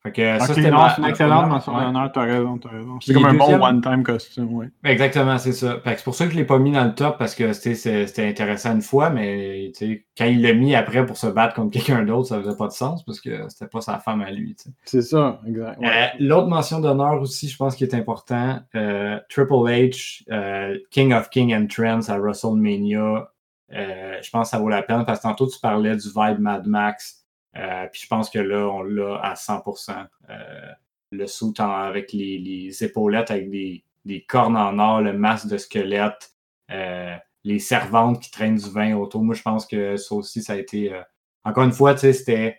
Fait 0.04 0.12
que 0.12 0.40
ça, 0.40 0.48
c'était 0.48 0.70
une 0.70 1.06
excellente 1.06 1.48
mention 1.48 1.80
d'honneur, 1.80 2.12
t'as 2.12 2.22
raison, 2.22 2.58
t'as 2.58 2.70
raison. 2.70 2.98
C'est 3.02 3.14
comme 3.14 3.26
un 3.26 3.36
bon 3.36 3.62
one-time 3.62 4.02
costume, 4.02 4.52
oui. 4.52 4.66
Exactement, 4.84 5.38
c'est 5.38 5.52
ça. 5.52 5.80
c'est 5.86 6.04
pour 6.04 6.16
ça 6.16 6.26
que 6.26 6.32
je 6.32 6.38
l'ai 6.38 6.44
pas 6.44 6.58
mis 6.58 6.72
dans 6.72 6.86
le 6.86 6.96
top, 6.96 7.20
parce 7.20 7.36
que 7.36 7.54
c'était 7.54 8.28
intéressant 8.28 8.74
une 8.74 8.82
fois, 8.82 9.12
mais 9.12 9.72
quand 10.18 10.26
il 10.26 10.42
l'a 10.42 10.54
mis 10.54 10.74
après 10.74 11.06
pour 11.06 11.18
se 11.18 11.28
battre 11.28 11.54
contre 11.54 11.72
quelqu'un 11.72 12.04
d'autre, 12.04 12.30
ça 12.30 12.42
faisait 12.42 12.58
pas 12.58 12.66
de 12.66 12.72
sens, 12.72 13.04
parce 13.06 13.22
que 13.22 13.48
c'était 13.50 13.68
pas 13.68 13.82
sa 13.82 14.00
femme 14.00 14.22
à 14.22 14.32
lui. 14.32 14.56
C'est 14.86 15.04
ça, 15.04 15.40
exact. 15.46 15.80
Euh, 15.84 16.08
l'autre 16.20 16.48
mention 16.48 16.80
d'honneur 16.80 17.22
aussi, 17.22 17.48
je 17.48 17.56
pense 17.56 17.76
qui 17.76 17.84
est 17.84 17.94
important, 17.94 18.60
euh, 18.74 19.20
Triple 19.30 19.54
H, 19.54 20.24
euh, 20.32 20.80
King 20.90 21.14
of 21.14 21.30
King 21.30 21.54
Entrance 21.54 22.10
à 22.10 22.18
WrestleMania, 22.18 23.30
je 23.70 24.30
pense 24.32 24.48
que 24.48 24.50
ça 24.50 24.58
vaut 24.58 24.70
la 24.70 24.82
peine, 24.82 25.06
parce 25.06 25.20
que 25.20 25.24
tantôt 25.28 25.46
tu 25.46 25.60
parlais 25.60 25.96
du 25.96 26.08
vibe 26.08 26.40
Mad 26.40 26.66
Max. 26.66 27.21
Euh, 27.58 27.88
puis 27.92 28.02
je 28.04 28.08
pense 28.08 28.30
que 28.30 28.40
là, 28.40 28.68
on 28.68 28.84
l'a 28.84 29.16
à 29.22 29.34
100%. 29.34 30.08
Euh, 30.30 30.72
le 31.12 31.28
soute 31.28 31.60
avec 31.60 32.14
les, 32.14 32.72
épaulettes 32.84 33.32
avec 33.32 33.50
des, 33.50 34.26
cornes 34.28 34.56
en 34.56 34.80
or, 34.80 35.02
le 35.02 35.14
masque 35.14 35.48
de 35.48 35.58
squelette, 35.58 36.32
euh, 36.72 37.16
les 37.44 37.60
servantes 37.60 38.22
qui 38.22 38.32
traînent 38.32 38.56
du 38.56 38.70
vin 38.70 38.96
autour. 38.96 39.24
Moi, 39.24 39.36
je 39.36 39.42
pense 39.42 39.66
que 39.66 39.98
ça 39.98 40.16
aussi, 40.16 40.42
ça 40.42 40.54
a 40.54 40.56
été. 40.56 40.92
encore 41.44 41.66
une 41.66 41.74
fois, 41.74 41.94
tu 41.94 42.02
sais, 42.02 42.14
c'était. 42.14 42.58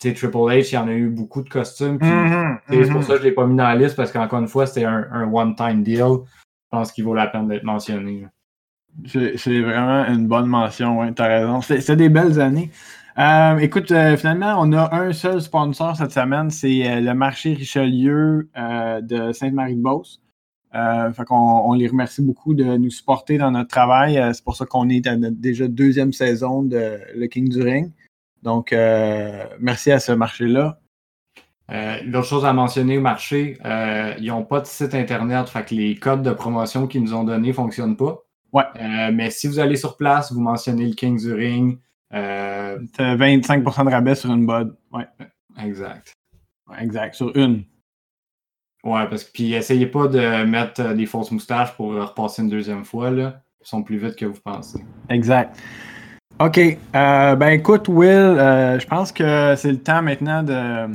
Triple 0.00 0.26
H, 0.26 0.70
il 0.70 0.74
y 0.74 0.78
en 0.78 0.88
a 0.88 0.92
eu 0.92 1.10
beaucoup 1.10 1.42
de 1.42 1.48
costumes. 1.48 1.96
Mm-hmm, 1.98 2.58
c'est 2.68 2.90
pour 2.90 3.00
mm-hmm. 3.00 3.02
ça 3.02 3.12
que 3.12 3.18
je 3.18 3.22
ne 3.22 3.28
l'ai 3.28 3.32
pas 3.32 3.46
mis 3.46 3.54
dans 3.54 3.68
la 3.68 3.76
liste 3.76 3.94
parce 3.94 4.10
qu'encore 4.10 4.40
une 4.40 4.48
fois, 4.48 4.66
c'était 4.66 4.84
un, 4.84 5.32
one-time 5.32 5.84
deal. 5.84 6.24
Je 6.24 6.76
pense 6.76 6.90
qu'il 6.90 7.04
vaut 7.04 7.14
la 7.14 7.28
peine 7.28 7.46
d'être 7.46 7.62
mentionné. 7.62 8.26
C'est 9.06 9.60
vraiment 9.60 10.04
une 10.08 10.26
bonne 10.26 10.46
mention, 10.46 10.98
ouais, 10.98 11.14
tu 11.14 11.22
as 11.22 11.26
raison. 11.26 11.60
C'est 11.60 11.94
des 11.94 12.08
belles 12.08 12.40
années. 12.40 12.72
Euh, 13.18 13.58
écoute, 13.58 13.90
euh, 13.90 14.16
finalement, 14.16 14.56
on 14.58 14.72
a 14.72 14.94
un 14.94 15.12
seul 15.12 15.42
sponsor 15.42 15.96
cette 15.96 16.12
semaine, 16.12 16.48
c'est 16.50 16.88
euh, 16.88 17.00
le 17.00 17.12
marché 17.12 17.52
Richelieu 17.52 18.48
de 18.54 19.32
Sainte-Marie-de-Beauce. 19.32 20.20
fait 20.72 21.24
qu'on 21.26 21.36
on 21.36 21.74
les 21.74 21.88
remercie 21.88 22.22
beaucoup 22.22 22.54
de 22.54 22.64
nous 22.64 22.90
supporter 22.90 23.36
dans 23.36 23.50
notre 23.50 23.68
travail. 23.68 24.18
c'est 24.32 24.44
pour 24.44 24.56
ça 24.56 24.64
qu'on 24.64 24.88
est 24.88 25.06
à 25.06 25.16
notre 25.16 25.36
déjà 25.36 25.68
deuxième 25.68 26.12
saison 26.12 26.62
de 26.62 26.98
Le 27.14 27.26
King 27.26 27.48
du 27.48 27.62
Ring. 27.62 27.92
Donc, 28.42 28.74
merci 29.60 29.92
à 29.92 30.00
ce 30.00 30.12
marché-là. 30.12 30.80
L'autre 32.04 32.26
chose 32.26 32.44
à 32.46 32.52
mentionner 32.54 32.98
au 32.98 33.02
marché, 33.02 33.58
ils 34.18 34.26
n'ont 34.28 34.44
pas 34.44 34.60
de 34.60 34.66
site 34.66 34.94
internet, 34.94 35.48
fait 35.48 35.64
que 35.66 35.74
les 35.74 35.96
codes 35.96 36.22
de 36.22 36.32
promotion 36.32 36.86
qu'ils 36.86 37.02
nous 37.02 37.14
ont 37.14 37.24
donnés 37.24 37.48
ne 37.48 37.52
fonctionnent 37.52 37.96
pas. 37.96 38.22
Ouais. 38.52 38.64
mais 39.12 39.30
si 39.30 39.48
vous 39.48 39.58
allez 39.58 39.76
sur 39.76 39.96
place, 39.96 40.32
vous 40.32 40.40
mentionnez 40.40 40.86
le 40.86 40.94
King 40.94 41.18
du 41.18 41.32
Ring, 41.32 41.78
euh, 42.14 42.78
25% 42.98 43.84
de 43.84 43.90
rabais 43.90 44.14
sur 44.14 44.32
une 44.32 44.46
bod. 44.46 44.76
Ouais. 44.92 45.06
Exact. 45.58 46.12
exact. 46.78 47.14
Sur 47.14 47.36
une. 47.36 47.64
Ouais, 48.84 49.06
parce 49.08 49.24
que 49.24 49.32
puis 49.32 49.54
essayez 49.54 49.86
pas 49.86 50.08
de 50.08 50.44
mettre 50.44 50.80
euh, 50.82 50.94
des 50.94 51.06
fausses 51.06 51.30
moustaches 51.30 51.72
pour 51.76 51.94
repasser 51.94 52.42
une 52.42 52.48
deuxième 52.48 52.84
fois. 52.84 53.10
Là. 53.10 53.40
Ils 53.60 53.68
sont 53.68 53.82
plus 53.82 53.96
vite 53.96 54.16
que 54.16 54.26
vous 54.26 54.40
pensez. 54.44 54.84
Exact. 55.08 55.56
OK. 56.40 56.58
Euh, 56.58 57.36
ben 57.36 57.48
écoute, 57.50 57.88
Will, 57.88 58.08
euh, 58.08 58.78
je 58.80 58.86
pense 58.86 59.12
que 59.12 59.54
c'est 59.56 59.70
le 59.70 59.78
temps 59.78 60.02
maintenant 60.02 60.42
de, 60.42 60.88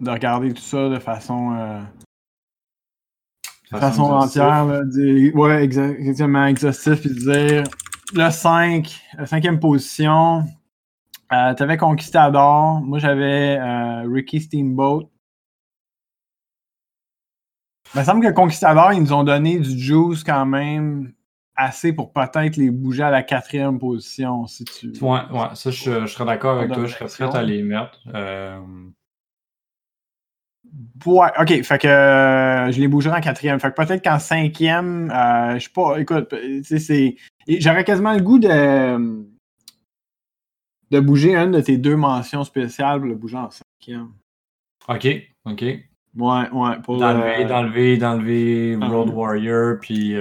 de, 0.00 0.10
regarder 0.10 0.54
tout 0.54 0.62
ça 0.62 0.88
de 0.88 0.98
façon. 0.98 1.82
de 3.70 3.76
façon, 3.76 4.04
entière. 4.04 4.64
Là, 4.64 4.80
ouais, 5.34 5.62
exactement, 5.62 6.46
exhaustif, 6.46 7.02
puis 7.02 7.10
dire 7.10 7.64
le 8.14 8.30
5, 8.30 9.02
la 9.18 9.26
cinquième 9.26 9.60
position, 9.60 10.44
euh, 11.32 11.54
tu 11.54 11.62
avais 11.62 11.76
Conquistador. 11.76 12.80
Moi, 12.80 12.98
j'avais 12.98 13.58
euh, 13.58 14.02
Ricky 14.10 14.40
Steamboat. 14.40 15.08
Il 17.94 18.00
me 18.00 18.04
semble 18.04 18.24
que 18.24 18.32
Conquistador, 18.32 18.92
ils 18.92 19.00
nous 19.00 19.12
ont 19.12 19.24
donné 19.24 19.58
du 19.58 19.78
juice 19.78 20.22
quand 20.24 20.46
même 20.46 21.12
assez 21.56 21.92
pour 21.92 22.12
peut-être 22.12 22.56
les 22.56 22.70
bouger 22.70 23.02
à 23.02 23.10
la 23.10 23.22
quatrième 23.22 23.78
position, 23.78 24.46
si 24.46 24.64
tu 24.64 24.92
Ouais, 25.00 25.20
ouais, 25.32 25.48
ça, 25.54 25.70
je, 25.70 26.06
serais 26.06 26.24
d'accord 26.24 26.58
avec 26.58 26.72
toi. 26.72 26.86
Je 26.86 26.94
serais 27.06 27.28
prêt 27.28 27.38
à 27.38 27.42
les 27.42 27.62
mettre. 27.62 27.98
Euh, 28.14 28.60
Ouais, 31.04 31.28
ok. 31.38 31.62
Fait 31.62 31.78
que 31.78 31.88
euh, 31.88 32.70
je 32.70 32.80
les 32.80 32.88
bougerai 32.88 33.16
en 33.16 33.20
quatrième. 33.20 33.58
Fait 33.58 33.70
que 33.70 33.82
peut-être 33.82 34.04
qu'en 34.04 34.18
cinquième, 34.18 35.10
euh, 35.10 35.58
je 35.58 35.64
sais 35.64 35.70
pas. 35.74 35.98
Écoute, 35.98 36.34
c'est. 36.62 37.16
J'aurais 37.58 37.84
quasiment 37.84 38.12
le 38.12 38.20
goût 38.20 38.38
de. 38.38 39.24
de 40.90 41.00
bouger 41.00 41.34
une 41.34 41.52
de 41.52 41.60
tes 41.60 41.78
deux 41.78 41.96
mentions 41.96 42.44
spéciales 42.44 43.00
pour 43.00 43.08
le 43.08 43.14
bouger 43.14 43.36
en 43.36 43.50
cinquième. 43.50 44.12
Ok, 44.88 45.06
ok. 45.44 45.62
Ouais, 45.62 46.50
ouais. 46.50 46.80
Pour, 46.82 46.98
d'enlever, 46.98 47.44
euh, 47.44 47.48
d'enlever, 47.48 47.96
d'enlever 47.96 48.76
Road 48.76 49.10
Warrior, 49.10 49.78
puis. 49.80 50.14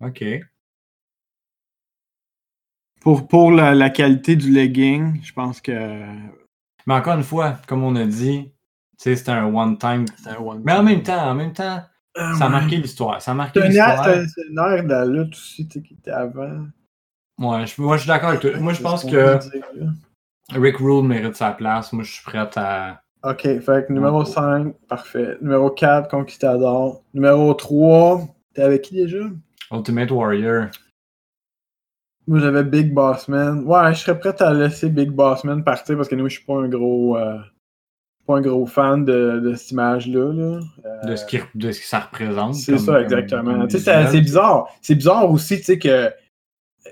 Ok. 0.00 0.24
Pour, 3.00 3.28
pour 3.28 3.52
la, 3.52 3.74
la, 3.74 3.90
qualité 3.90 4.36
du 4.36 4.50
legging, 4.50 5.20
je 5.22 5.32
pense 5.32 5.60
que. 5.60 5.72
Mais 6.86 6.94
encore 6.94 7.16
une 7.16 7.22
fois, 7.22 7.58
comme 7.66 7.84
on 7.84 7.94
a 7.96 8.06
dit, 8.06 8.50
c'était 8.96 9.30
un 9.30 9.54
one-time. 9.54 10.04
One 10.38 10.62
mais 10.64 10.72
en 10.72 10.82
même 10.82 11.02
temps, 11.02 11.30
en 11.30 11.34
même 11.34 11.52
temps, 11.52 11.82
euh, 12.18 12.34
ça 12.34 12.46
a 12.46 12.48
marqué 12.48 12.76
l'histoire. 12.76 13.22
Ça 13.22 13.30
a 13.30 13.34
marqué 13.34 13.60
l'histoire. 13.60 14.04
C'est 14.04 14.48
une 14.50 14.58
heure 14.58 14.82
de 14.82 14.88
la 14.88 15.04
lutte 15.04 15.34
aussi 15.34 15.68
qui 15.68 15.78
était 15.78 16.10
avant. 16.10 16.66
Ouais, 17.38 17.66
je, 17.66 17.80
moi 17.80 17.96
je 17.96 18.02
suis 18.02 18.08
d'accord 18.08 18.30
avec 18.30 18.40
toi. 18.40 18.50
Moi 18.58 18.72
je 18.72 18.82
pense 18.82 19.04
que 19.04 19.38
Rick 20.52 20.78
Rule 20.78 21.06
mérite 21.06 21.36
sa 21.36 21.52
place. 21.52 21.92
Moi 21.92 22.04
je 22.04 22.12
suis 22.12 22.24
prêt 22.24 22.48
à. 22.56 23.00
Ok, 23.24 23.42
fait 23.42 23.86
que 23.86 23.92
numéro 23.92 24.24
5, 24.24 24.74
parfait. 24.88 25.36
Numéro 25.40 25.70
4, 25.70 26.08
Conquistador. 26.08 27.02
Numéro 27.14 27.52
3, 27.52 28.22
t'es 28.54 28.62
avec 28.62 28.82
qui 28.82 28.94
déjà? 28.94 29.24
Ultimate 29.72 30.10
Warrior. 30.10 30.66
Moi 32.26 32.38
j'avais 32.40 32.64
Big 32.64 32.92
Boss 32.92 33.28
Man. 33.28 33.64
Ouais, 33.64 33.94
je 33.94 34.00
serais 34.00 34.18
prêt 34.18 34.40
à 34.42 34.52
laisser 34.52 34.88
Big 34.88 35.10
Boss 35.10 35.44
Man 35.44 35.64
partir 35.64 35.96
parce 35.96 36.08
que 36.08 36.14
nous 36.14 36.28
je 36.28 36.36
suis 36.36 36.44
pas 36.44 36.54
un 36.54 36.68
gros. 36.68 37.16
Euh, 37.16 37.38
pas 38.28 38.36
un 38.36 38.42
gros 38.42 38.66
fan 38.66 39.06
de, 39.06 39.40
de 39.42 39.54
cette 39.54 39.70
image-là. 39.70 40.32
Là. 40.32 40.60
de, 41.04 41.16
ce 41.16 41.24
qui, 41.24 41.38
de 41.54 41.72
ce 41.72 41.80
que 41.80 41.86
ça 41.86 42.00
représente. 42.00 42.54
C'est 42.54 42.76
ça, 42.78 43.00
exactement. 43.00 43.66
C'est 43.68 44.20
bizarre. 44.20 44.68
C'est 44.82 44.94
bizarre 44.94 45.30
aussi, 45.30 45.56
tu 45.56 45.64
sais, 45.64 45.78
que 45.78 46.12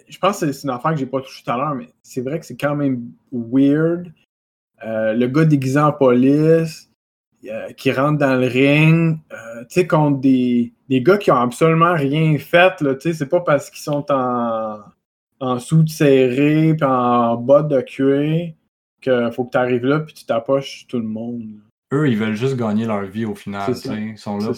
je 0.09 0.19
pense 0.19 0.41
que 0.41 0.51
c'est 0.51 0.65
une 0.65 0.71
affaire 0.71 0.93
que 0.93 0.99
j'ai 0.99 1.07
pas 1.07 1.21
touché 1.21 1.43
tout 1.45 1.51
à 1.51 1.57
l'heure, 1.59 1.75
mais 1.75 1.89
c'est 2.03 2.23
vrai 2.23 2.41
que 2.41 2.47
c'est 2.47 2.57
quand 2.57 2.75
même 2.75 3.03
weird. 3.33 4.13
Euh, 4.85 5.13
le 5.13 5.27
gars 5.27 5.45
déguisé 5.45 5.79
en 5.79 5.93
police 5.93 6.91
euh, 7.45 7.71
qui 7.73 7.93
rentre 7.93 8.19
dans 8.19 8.37
le 8.37 8.47
ring, 8.47 9.19
euh, 9.33 9.61
tu 9.69 9.81
sais, 9.81 9.87
contre 9.87 10.21
des, 10.21 10.73
des, 10.89 11.03
gars 11.03 11.19
qui 11.19 11.31
ont 11.31 11.41
absolument 11.41 11.95
rien 11.95 12.37
fait, 12.39 12.77
tu 12.77 12.87
sais, 13.01 13.13
c'est 13.13 13.29
pas 13.29 13.41
parce 13.41 13.71
qu'ils 13.71 13.83
sont 13.83 14.05
en, 14.11 14.81
en 15.41 15.57
de 15.57 15.89
serré 15.89 16.75
puis 16.75 16.87
en 16.87 17.37
bas 17.37 17.63
de 17.63 17.81
cuir 17.83 18.53
faut 19.33 19.45
que 19.45 19.51
tu 19.51 19.59
arrives 19.59 19.85
là 19.85 20.01
puis 20.01 20.15
tu 20.15 20.25
t'approches 20.25 20.87
tout 20.89 20.99
le 20.99 21.07
monde 21.07 21.43
eux, 21.93 22.09
ils 22.09 22.17
veulent 22.17 22.35
juste 22.35 22.57
gagner 22.57 22.85
leur 22.85 23.03
vie 23.03 23.25
au 23.25 23.35
final. 23.35 23.71
Ils 23.71 24.19
sont 24.19 24.39
là 24.39 24.51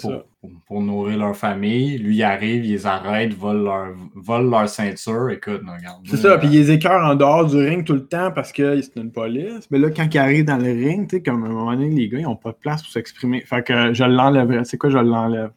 pour, 0.67 0.81
nourrir 0.81 1.19
leur 1.19 1.37
famille. 1.37 1.99
Lui, 1.99 2.17
il 2.17 2.23
arrive, 2.23 2.65
ils 2.65 2.73
les 2.73 2.87
arrêtent, 2.87 3.35
vole 3.35 3.65
leur, 3.65 3.89
vole 4.15 4.49
leur 4.49 4.69
ceinture. 4.69 5.29
Écoute, 5.31 5.61
regarde. 5.61 6.07
C'est 6.07 6.17
ça, 6.17 6.39
puis 6.39 6.49
ils 6.49 6.55
les 6.55 6.71
écœurent 6.71 7.05
en 7.05 7.15
dehors 7.15 7.47
du 7.47 7.57
ring 7.57 7.85
tout 7.85 7.95
le 7.95 8.07
temps 8.07 8.31
parce 8.33 8.53
que 8.53 8.81
c'est 8.81 8.97
une 8.97 9.13
police. 9.13 9.69
Mais 9.71 9.79
là, 9.79 9.91
quand 9.91 10.09
ils 10.13 10.19
arrivent 10.19 10.47
dans 10.47 10.57
le 10.57 10.71
ring, 10.71 11.09
tu 11.09 11.17
sais, 11.17 11.23
comme 11.23 11.45
à 11.45 11.49
un 11.49 11.51
moment 11.51 11.73
donné, 11.73 11.91
les 11.91 12.09
gars, 12.09 12.19
ils 12.19 12.25
n'ont 12.25 12.37
pas 12.37 12.53
de 12.53 12.57
place 12.57 12.83
pour 12.83 12.91
s'exprimer. 12.91 13.43
Fait 13.43 13.63
que 13.63 13.93
je 13.93 14.05
l'enlèverai. 14.05 14.65
C'est 14.65 14.79
quoi, 14.79 14.91
je 14.91 14.99
l'enlève? 14.99 15.51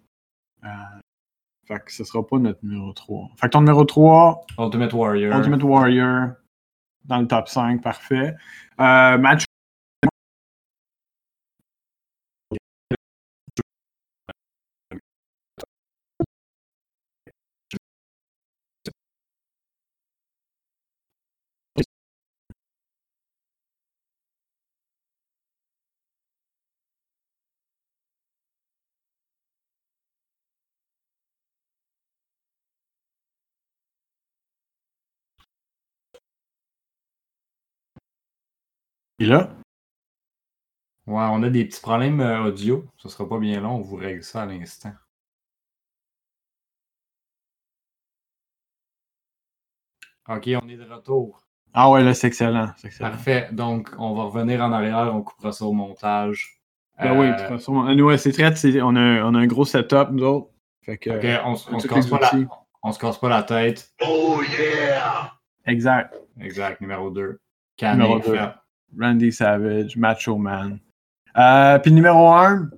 Euh... 0.65 0.67
Fait 1.67 1.80
que 1.86 1.93
ce 1.93 2.04
sera 2.04 2.25
pas 2.25 2.38
notre 2.38 2.60
numéro 2.63 2.91
3. 2.91 3.30
Fait 3.38 3.47
que 3.47 3.51
ton 3.51 3.62
numéro 3.62 3.86
3. 3.86 4.45
Ultimate 4.60 4.91
Warrior. 4.91 5.38
Ultimate 5.38 5.63
Warrior. 5.63 6.32
Dans 7.06 7.18
le 7.20 7.28
top 7.28 7.48
5, 7.48 7.82
parfait. 7.82 8.36
Euh, 8.80 9.18
match 9.18 9.46
là? 39.26 39.50
Ouais, 41.08 41.24
on 41.32 41.44
a 41.44 41.50
des 41.50 41.66
petits 41.66 41.82
problèmes 41.82 42.22
euh, 42.22 42.46
audio. 42.46 42.86
Ce 42.98 43.10
sera 43.10 43.28
pas 43.28 43.40
bien 43.40 43.60
long, 43.62 43.76
on 43.76 43.82
vous 43.82 43.96
règle 43.96 44.24
ça 44.24 44.44
à 44.44 44.46
l'instant. 44.46 44.94
OK, 50.30 50.50
on 50.64 50.70
est 50.70 50.78
de 50.78 50.90
retour. 50.90 51.42
Ah 51.74 51.90
ouais, 51.90 52.04
là, 52.04 52.14
c'est 52.14 52.28
excellent, 52.28 52.68
Parfait. 53.00 53.50
Donc, 53.52 53.90
on 53.98 54.14
va 54.14 54.24
revenir 54.24 54.62
en 54.62 54.72
arrière, 54.72 55.14
on 55.16 55.22
coupera 55.22 55.52
ça 55.52 55.66
au 55.66 55.74
montage. 55.74 56.62
Ben 57.02 57.18
oui, 57.18 57.28
de 57.28 57.34
toute 57.34 57.42
euh, 57.42 57.48
façon, 57.48 57.84
nous, 57.96 58.18
c'est 58.18 58.32
très, 58.32 58.82
on 58.82 58.96
a, 58.96 59.24
on 59.24 59.34
a 59.34 59.40
un 59.40 59.48
gros 59.48 59.66
setup, 59.66 60.10
nous 60.12 60.24
autres. 60.24 60.50
Fait 60.84 60.98
que, 60.98 61.10
OK, 61.10 61.42
on, 61.46 61.76
on 61.76 61.80
se 61.80 61.88
casse 61.88 62.08
pas 62.08 62.20
la, 62.20 62.32
on 62.84 62.92
se 62.92 63.00
casse 63.00 63.18
pas 63.18 63.30
la 63.30 63.44
tête. 63.44 63.92
Oh 64.02 64.42
yeah! 64.44 65.32
Exact. 65.66 66.16
Exact, 66.40 66.82
numéro 66.82 67.10
2. 67.10 67.40
numéro 67.82 68.20
2. 68.20 68.38
Randy 68.99 69.32
Savage, 69.32 69.97
Macho 69.97 70.38
Man. 70.38 70.80
Euh, 71.38 71.80
puis 71.80 71.91
numéro 71.91 72.27
1, 72.30 72.69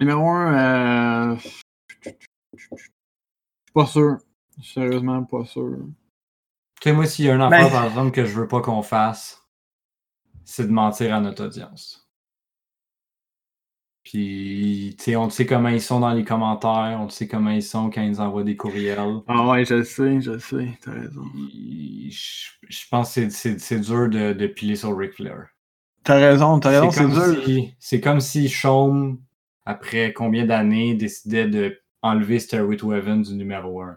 numéro 0.00 0.28
1, 0.28 1.34
euh, 1.34 1.36
je 2.56 2.60
suis 2.60 2.90
pas 3.72 3.86
sûr. 3.86 4.18
Sérieusement, 4.62 5.24
pas 5.24 5.44
sûr. 5.44 5.78
Tu 6.80 6.90
sais, 6.90 6.92
moi, 6.92 7.06
s'il 7.06 7.24
y 7.24 7.30
a 7.30 7.34
un 7.34 7.40
affaire, 7.40 7.70
par 7.70 7.86
exemple, 7.86 8.12
que 8.12 8.24
je 8.24 8.40
veux 8.40 8.48
pas 8.48 8.60
qu'on 8.60 8.82
fasse, 8.82 9.44
c'est 10.44 10.66
de 10.66 10.72
mentir 10.72 11.14
à 11.14 11.20
notre 11.20 11.46
audience. 11.46 12.03
Puis, 14.04 14.94
tu 14.98 15.04
sais, 15.04 15.16
on 15.16 15.30
sait 15.30 15.46
comment 15.46 15.70
ils 15.70 15.80
sont 15.80 16.00
dans 16.00 16.12
les 16.12 16.24
commentaires, 16.24 16.98
on 17.00 17.08
sait 17.08 17.26
comment 17.26 17.50
ils 17.50 17.62
sont 17.62 17.88
quand 17.88 18.02
ils 18.02 18.20
envoient 18.20 18.44
des 18.44 18.54
courriels. 18.54 19.22
Ah 19.26 19.48
ouais, 19.48 19.64
je 19.64 19.82
sais, 19.82 20.20
je 20.20 20.38
sais, 20.38 20.78
t'as 20.82 20.92
raison. 20.92 21.24
Je, 22.68 22.88
pense 22.90 23.14
que 23.14 23.30
c'est 23.30 23.80
dur 23.80 24.10
de, 24.10 24.34
de, 24.34 24.46
piler 24.46 24.76
sur 24.76 24.96
Ric 24.96 25.14
Flair. 25.14 25.46
T'as 26.02 26.16
raison, 26.16 26.60
t'as 26.60 26.80
raison, 26.80 26.90
c'est 26.90 27.08
dur. 27.08 27.68
c'est 27.78 28.00
comme 28.02 28.20
si 28.20 28.50
Sean, 28.50 29.16
après 29.64 30.12
combien 30.12 30.44
d'années, 30.44 30.94
décidait 30.94 31.48
de 31.48 31.80
enlever 32.02 32.38
Stairway 32.38 32.76
to 32.76 32.92
Heaven 32.92 33.22
du 33.22 33.34
numéro 33.34 33.80
1 33.80 33.96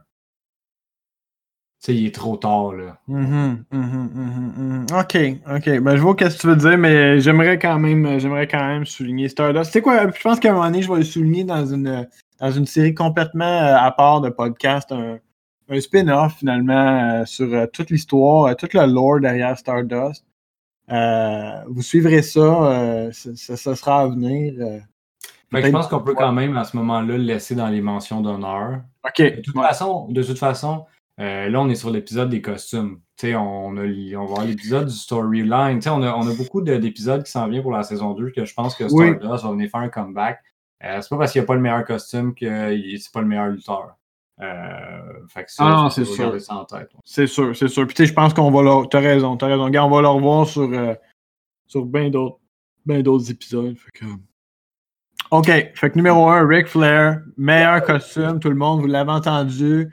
sais, 1.87 1.95
il 1.95 2.05
est 2.05 2.15
trop 2.15 2.35
tard, 2.37 2.73
là. 2.73 2.97
Mm-hmm, 3.09 3.63
mm-hmm, 3.71 4.87
mm-hmm, 4.87 4.99
OK, 4.99 5.55
OK. 5.55 5.79
Ben, 5.79 5.95
je 5.95 6.01
vois 6.01 6.15
ce 6.19 6.35
que 6.35 6.41
tu 6.41 6.47
veux 6.47 6.55
dire, 6.55 6.77
mais 6.77 7.19
j'aimerais 7.19 7.57
quand 7.57 7.79
même 7.79 8.19
j'aimerais 8.19 8.47
quand 8.47 8.65
même 8.65 8.85
souligner 8.85 9.29
Stardust. 9.29 9.71
Tu 9.71 9.71
sais 9.71 9.81
quoi, 9.81 10.11
je 10.11 10.21
pense 10.21 10.39
qu'à 10.39 10.49
un 10.49 10.53
moment 10.53 10.65
donné, 10.65 10.81
je 10.81 10.91
vais 10.91 10.99
le 10.99 11.03
souligner 11.05 11.43
dans 11.45 11.65
une, 11.65 12.07
dans 12.39 12.51
une 12.51 12.65
série 12.65 12.93
complètement 12.93 13.45
euh, 13.45 13.77
à 13.77 13.91
part 13.91 14.21
de 14.21 14.29
podcast, 14.29 14.91
un, 14.91 15.19
un 15.69 15.79
spin-off, 15.79 16.35
finalement, 16.39 16.73
euh, 17.21 17.25
sur 17.25 17.53
euh, 17.53 17.65
toute 17.71 17.89
l'histoire, 17.89 18.55
tout 18.57 18.69
le 18.73 18.85
lore 18.85 19.21
derrière 19.21 19.57
Stardust. 19.57 20.25
vous 20.89 21.81
suivrez 21.81 22.21
ça, 22.21 23.09
ça, 23.13 23.75
sera 23.75 24.01
à 24.01 24.07
venir. 24.07 24.53
je 25.53 25.69
pense 25.69 25.87
qu'on 25.87 26.01
peut 26.01 26.15
quand 26.15 26.33
même, 26.33 26.57
à 26.57 26.65
ce 26.65 26.75
moment-là, 26.75 27.17
le 27.17 27.23
laisser 27.23 27.55
dans 27.55 27.69
les 27.69 27.81
mentions 27.81 28.19
d'honneur. 28.19 28.81
OK. 29.05 29.21
De 29.21 29.41
toute 29.41 29.55
façon, 29.55 30.07
de 30.09 30.21
toute 30.21 30.39
façon 30.39 30.85
euh, 31.19 31.49
là, 31.49 31.61
on 31.61 31.69
est 31.69 31.75
sur 31.75 31.89
l'épisode 31.89 32.29
des 32.29 32.41
costumes. 32.41 32.99
on, 33.23 33.75
on, 33.75 33.75
va 33.75 34.25
voir 34.25 34.45
l'épisode 34.45 34.87
du 34.87 34.93
storyline. 34.95 35.79
On 35.87 36.03
a, 36.03 36.13
on 36.13 36.27
a 36.27 36.33
beaucoup 36.35 36.61
d'épisodes 36.61 37.23
qui 37.23 37.31
s'en 37.31 37.47
viennent 37.47 37.63
pour 37.63 37.71
la 37.71 37.83
saison 37.83 38.13
2 38.13 38.31
que 38.31 38.45
je 38.45 38.53
pense 38.53 38.75
que 38.75 38.87
Stardust 38.87 39.43
va 39.43 39.51
venir 39.51 39.69
faire 39.69 39.81
un 39.81 39.89
comeback. 39.89 40.39
Euh, 40.83 41.01
c'est 41.01 41.09
pas 41.09 41.17
parce 41.17 41.31
qu'il 41.31 41.41
n'y 41.41 41.45
a 41.45 41.47
pas 41.47 41.55
le 41.55 41.61
meilleur 41.61 41.83
costume 41.85 42.35
que 42.35 42.45
c'est 42.99 43.11
pas 43.11 43.21
le 43.21 43.27
meilleur 43.27 43.47
lutteur. 43.47 43.95
Euh, 44.39 45.25
fait 45.29 45.45
que 45.45 45.51
ça, 45.51 45.63
ah, 45.65 45.89
c'est 45.89 46.05
sûr. 46.05 46.37
C'est 47.03 47.25
sûr, 47.25 47.55
c'est 47.55 47.67
sûr. 47.67 47.87
Puis 47.87 48.05
je 48.05 48.13
pense 48.13 48.33
qu'on 48.33 48.51
va 48.51 48.61
le. 48.61 48.87
T'as 48.87 48.99
raison, 48.99 49.35
t'as 49.35 49.47
raison. 49.47 49.65
on 49.65 49.89
va 49.89 50.01
le 50.01 50.07
revoir 50.07 50.47
sur, 50.47 50.69
euh, 50.71 50.93
sur 51.65 51.85
bien 51.85 52.09
d'autres 52.09 52.37
ben 52.85 53.01
d'autres 53.01 53.31
épisodes. 53.31 53.75
Fait 53.75 53.91
que... 53.91 54.05
OK. 55.31 55.47
Fait 55.47 55.89
que 55.89 55.95
numéro 55.95 56.29
1, 56.29 56.47
Ric 56.47 56.67
Flair, 56.67 57.21
meilleur 57.35 57.83
costume, 57.83 58.39
tout 58.39 58.49
le 58.49 58.55
monde, 58.55 58.81
vous 58.81 58.87
l'avez 58.87 59.11
entendu 59.11 59.91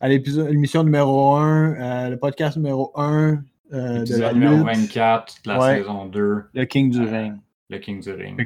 à 0.00 0.08
l'émission 0.08 0.82
numéro 0.82 1.34
1, 1.34 1.74
euh, 1.74 2.08
le 2.10 2.18
podcast 2.18 2.56
numéro 2.56 2.90
1 2.96 3.42
euh, 3.72 4.04
de 4.04 4.16
la 4.16 4.32
numéro 4.32 4.64
24 4.64 5.42
de 5.44 5.48
la 5.50 5.76
saison 5.76 6.06
2. 6.06 6.44
Le 6.54 6.64
King 6.64 6.90
du 6.90 7.00
euh, 7.00 7.10
Ring. 7.10 7.34
Le 7.68 7.78
King 7.78 8.00
du 8.00 8.10
Ring. 8.10 8.36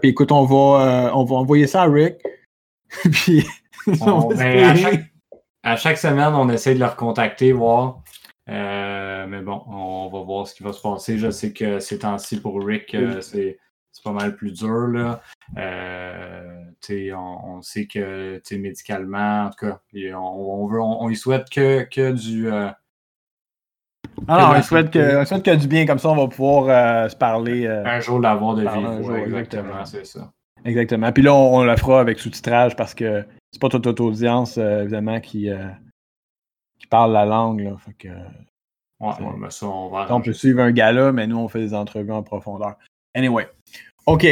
Puis 0.00 0.10
écoute, 0.10 0.32
on 0.32 0.44
va, 0.44 1.12
on 1.14 1.24
va 1.24 1.36
envoyer 1.36 1.66
ça 1.66 1.82
à 1.82 1.86
Rick. 1.86 2.16
Puis. 3.12 3.46
Ben, 3.86 5.06
à, 5.62 5.76
chaque, 5.76 5.98
semaine, 5.98 6.34
on 6.34 6.48
essaie 6.48 6.74
de 6.74 6.80
le 6.80 6.86
recontacter, 6.86 7.52
voir. 7.52 8.02
mais 8.46 9.40
bon, 9.42 9.62
on 9.68 10.10
va 10.10 10.20
voir 10.20 10.46
ce 10.46 10.54
qui 10.54 10.62
va 10.62 10.72
se 10.72 10.80
passer. 10.80 11.16
Je 11.16 11.30
sais 11.30 11.52
que 11.52 11.78
ces 11.78 12.00
temps-ci, 12.00 12.40
pour 12.40 12.62
Rick, 12.64 12.96
c'est 13.20 13.58
c'est 13.94 14.02
pas 14.02 14.12
mal 14.12 14.34
plus 14.36 14.52
dur. 14.52 14.88
Là. 14.88 15.22
Euh, 15.56 16.63
on, 16.90 17.62
sait 17.62 17.86
que 17.86 18.40
médicalement, 18.52 19.46
en 19.46 19.50
tout 19.50 19.66
cas, 19.66 19.80
on, 20.16 20.66
veut, 20.66 20.80
on, 20.80 21.08
y 21.10 21.16
souhaite 21.16 21.48
que, 21.50 21.82
que 21.82 22.12
du. 22.12 22.50
Euh, 22.50 22.70
on, 24.28 24.62
souhaite 24.62 24.90
que, 24.90 25.24
souhaite 25.24 25.42
que 25.42 25.56
du 25.56 25.68
bien, 25.68 25.86
comme 25.86 25.98
ça, 25.98 26.10
on 26.10 26.16
va 26.16 26.28
pouvoir 26.28 26.68
euh, 26.68 27.08
se 27.08 27.16
parler. 27.16 27.66
un 27.66 28.00
jour 28.00 28.20
l'avoir 28.20 28.54
de 28.54 28.62
vivre. 28.62 29.16
exactement, 29.16 29.84
c'est 29.84 30.06
ça. 30.06 30.32
Exactement. 30.64 31.12
Puis 31.12 31.22
là, 31.22 31.34
on, 31.34 31.62
la 31.64 31.76
fera 31.76 32.00
avec 32.00 32.18
sous-titrage 32.18 32.74
parce 32.76 32.94
que 32.94 33.24
c'est 33.52 33.60
pas 33.60 33.68
toute 33.68 34.00
audience, 34.00 34.56
évidemment, 34.56 35.20
qui, 35.20 35.50
qui 36.78 36.86
parle 36.86 37.12
la 37.12 37.24
langue. 37.24 37.60
Là, 37.60 37.76
fait 37.78 37.94
que, 37.94 38.08
ouais, 38.08 39.50
ça, 39.50 39.66
on 39.66 39.88
va. 39.90 40.06
On 40.10 40.20
peut 40.20 40.32
suivre 40.32 40.60
un 40.60 40.72
gars-là, 40.72 41.12
mais 41.12 41.26
nous, 41.26 41.38
on 41.38 41.48
fait 41.48 41.60
des 41.60 41.74
entrevues 41.74 42.12
en 42.12 42.22
profondeur. 42.22 42.76
Anyway. 43.14 43.46
OK. 44.06 44.26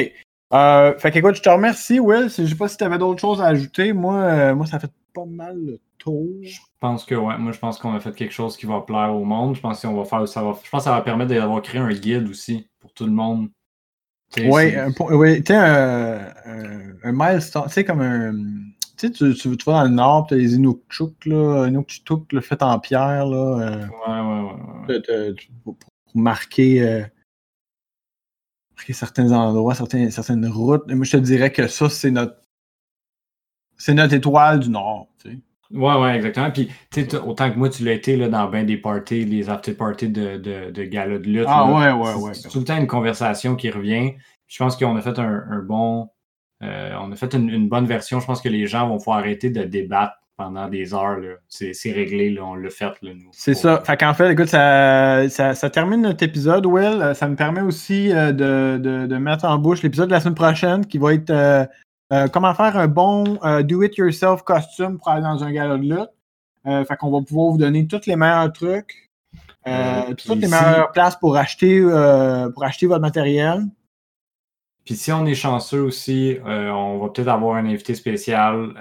Euh, 0.52 0.98
fait 0.98 1.10
que 1.10 1.18
écoute, 1.18 1.36
je 1.36 1.42
te 1.42 1.48
remercie, 1.48 1.98
Will. 1.98 2.28
Je 2.28 2.46
sais 2.46 2.54
pas 2.54 2.68
si 2.68 2.76
tu 2.76 2.84
avais 2.84 2.98
d'autres 2.98 3.20
choses 3.20 3.40
à 3.40 3.46
ajouter. 3.46 3.92
Moi, 3.92 4.16
euh, 4.16 4.54
moi, 4.54 4.66
ça 4.66 4.78
fait 4.78 4.90
pas 5.14 5.24
mal 5.24 5.56
le 5.56 5.80
tour. 5.98 6.28
Je 6.42 6.58
pense 6.78 7.04
que 7.04 7.14
ouais. 7.14 7.38
Moi, 7.38 7.52
je 7.52 7.58
pense 7.58 7.78
qu'on 7.78 7.94
a 7.94 8.00
fait 8.00 8.14
quelque 8.14 8.32
chose 8.32 8.56
qui 8.56 8.66
va 8.66 8.80
plaire 8.80 9.14
au 9.14 9.24
monde. 9.24 9.56
Je 9.56 9.60
pense 9.60 9.80
qu'on 9.80 9.94
va 9.94 10.04
faire 10.04 10.28
ça. 10.28 10.42
Va, 10.42 10.54
je 10.62 10.68
pense 10.68 10.80
que 10.80 10.84
ça 10.84 10.92
va 10.92 11.00
permettre 11.00 11.32
d'avoir 11.32 11.62
créé 11.62 11.80
un 11.80 11.92
guide 11.92 12.28
aussi 12.28 12.68
pour 12.80 12.92
tout 12.92 13.06
le 13.06 13.12
monde. 13.12 13.48
Oui, 14.38 14.74
oui. 15.10 15.42
Tu 15.42 15.52
sais, 15.52 15.58
un, 15.58 17.12
milestone, 17.12 17.64
tu 17.66 17.72
sais, 17.72 17.84
comme 17.84 18.00
un. 18.00 18.32
Tu 18.96 19.08
sais, 19.08 19.10
tu, 19.10 19.34
tu, 19.34 19.64
vas 19.66 19.72
dans 19.72 19.84
le 19.84 19.88
nord, 19.90 20.26
tu 20.26 20.34
as 20.34 20.36
les 20.36 20.54
Inukchuk, 20.54 21.26
là, 21.26 21.66
Inukchuk, 21.66 22.32
le 22.32 22.40
fait 22.40 22.62
en 22.62 22.78
pierre, 22.78 23.26
là. 23.26 23.58
Euh, 23.60 23.86
ouais, 24.06 24.94
ouais, 24.94 25.00
ouais. 25.00 25.34
pour, 25.64 25.76
marquer. 26.14 27.06
Euh, 28.88 28.92
certains 28.92 29.32
endroits, 29.32 29.74
certaines, 29.74 30.10
certaines 30.10 30.46
routes. 30.46 30.90
moi, 30.92 31.04
je 31.04 31.12
te 31.12 31.16
dirais 31.16 31.50
que 31.52 31.66
ça, 31.66 31.88
c'est 31.88 32.10
notre 32.10 32.36
c'est 33.76 33.94
notre 33.94 34.14
étoile 34.14 34.60
du 34.60 34.70
Nord. 34.70 35.08
Tu 35.20 35.30
sais. 35.30 35.38
Ouais, 35.72 35.96
ouais, 35.96 36.16
exactement. 36.16 36.50
Puis, 36.50 36.68
autant 37.24 37.50
que 37.50 37.58
moi, 37.58 37.68
tu 37.68 37.84
l'as 37.84 37.94
été 37.94 38.16
là, 38.16 38.28
dans 38.28 38.48
bien 38.48 38.62
des 38.62 38.76
parties, 38.76 39.24
les 39.24 39.48
after 39.48 39.72
parties 39.72 40.08
de, 40.08 40.36
de, 40.36 40.70
de 40.70 40.84
gala 40.84 41.18
de 41.18 41.26
lutte. 41.26 41.46
Ah, 41.48 41.66
ouais, 41.66 41.90
ouais, 41.90 42.14
ouais. 42.14 42.34
C'est 42.34 42.48
tout 42.48 42.58
le 42.58 42.64
temps 42.64 42.76
une 42.76 42.86
conversation 42.86 43.56
qui 43.56 43.70
revient. 43.70 44.12
Je 44.46 44.58
pense 44.58 44.76
qu'on 44.76 44.94
a 44.96 45.00
fait 45.00 45.18
un, 45.18 45.62
bon. 45.62 46.10
Euh, 46.62 46.94
on 47.00 47.10
a 47.10 47.16
fait 47.16 47.34
une, 47.34 47.68
bonne 47.68 47.86
version. 47.86 48.20
Je 48.20 48.26
pense 48.26 48.40
que 48.40 48.50
les 48.50 48.66
gens 48.66 48.86
vont 48.86 48.98
pouvoir 48.98 49.18
arrêter 49.18 49.50
de 49.50 49.64
débattre 49.64 50.14
pendant 50.42 50.68
des 50.68 50.94
heures. 50.94 51.18
C'est 51.48 51.92
réglé, 51.92 52.30
là, 52.30 52.44
on 52.44 52.54
l'a 52.54 52.70
fait. 52.70 52.92
C'est 53.32 53.54
ça. 53.54 53.82
Fait 53.84 53.96
qu'en 53.96 54.14
fait, 54.14 54.32
écoute, 54.32 54.48
ça, 54.48 55.28
ça, 55.28 55.70
termine 55.70 56.02
notre 56.02 56.22
épisode, 56.24 56.66
Will. 56.66 57.12
Ça 57.14 57.28
me 57.28 57.36
permet 57.36 57.60
aussi 57.60 58.12
euh, 58.12 58.32
de, 58.32 58.78
de, 58.78 59.06
de, 59.06 59.16
mettre 59.16 59.44
en 59.44 59.58
bouche 59.58 59.82
l'épisode 59.82 60.08
de 60.08 60.12
la 60.14 60.20
semaine 60.20 60.34
prochaine 60.34 60.86
qui 60.86 60.98
va 60.98 61.14
être 61.14 61.30
euh, 61.30 61.64
euh, 62.12 62.28
comment 62.28 62.52
faire 62.54 62.76
un 62.76 62.88
bon 62.88 63.38
euh, 63.44 63.62
do-it-yourself 63.62 64.42
costume 64.42 64.98
pour 64.98 65.08
aller 65.08 65.22
dans 65.22 65.42
un 65.42 65.52
gala 65.52 65.76
de 65.76 65.82
lutte. 65.82 66.10
Euh, 66.66 66.84
fait 66.84 66.96
qu'on 66.96 67.10
va 67.10 67.24
pouvoir 67.24 67.52
vous 67.52 67.58
donner 67.58 67.86
tous 67.86 68.06
les 68.06 68.16
meilleurs 68.16 68.52
trucs, 68.52 69.10
toutes 69.64 70.40
les 70.40 70.48
meilleures 70.48 70.92
places 70.92 71.16
pour 71.16 71.36
acheter, 71.36 71.80
pour 71.80 72.64
acheter 72.64 72.86
votre 72.86 73.00
matériel. 73.00 73.62
Puis 74.84 74.96
si 74.96 75.12
on 75.12 75.24
est 75.26 75.34
chanceux 75.34 75.80
aussi, 75.80 76.38
on 76.44 76.98
va 76.98 77.08
peut-être 77.08 77.28
avoir 77.28 77.56
un 77.56 77.66
invité 77.66 77.94
spécial. 77.94 78.74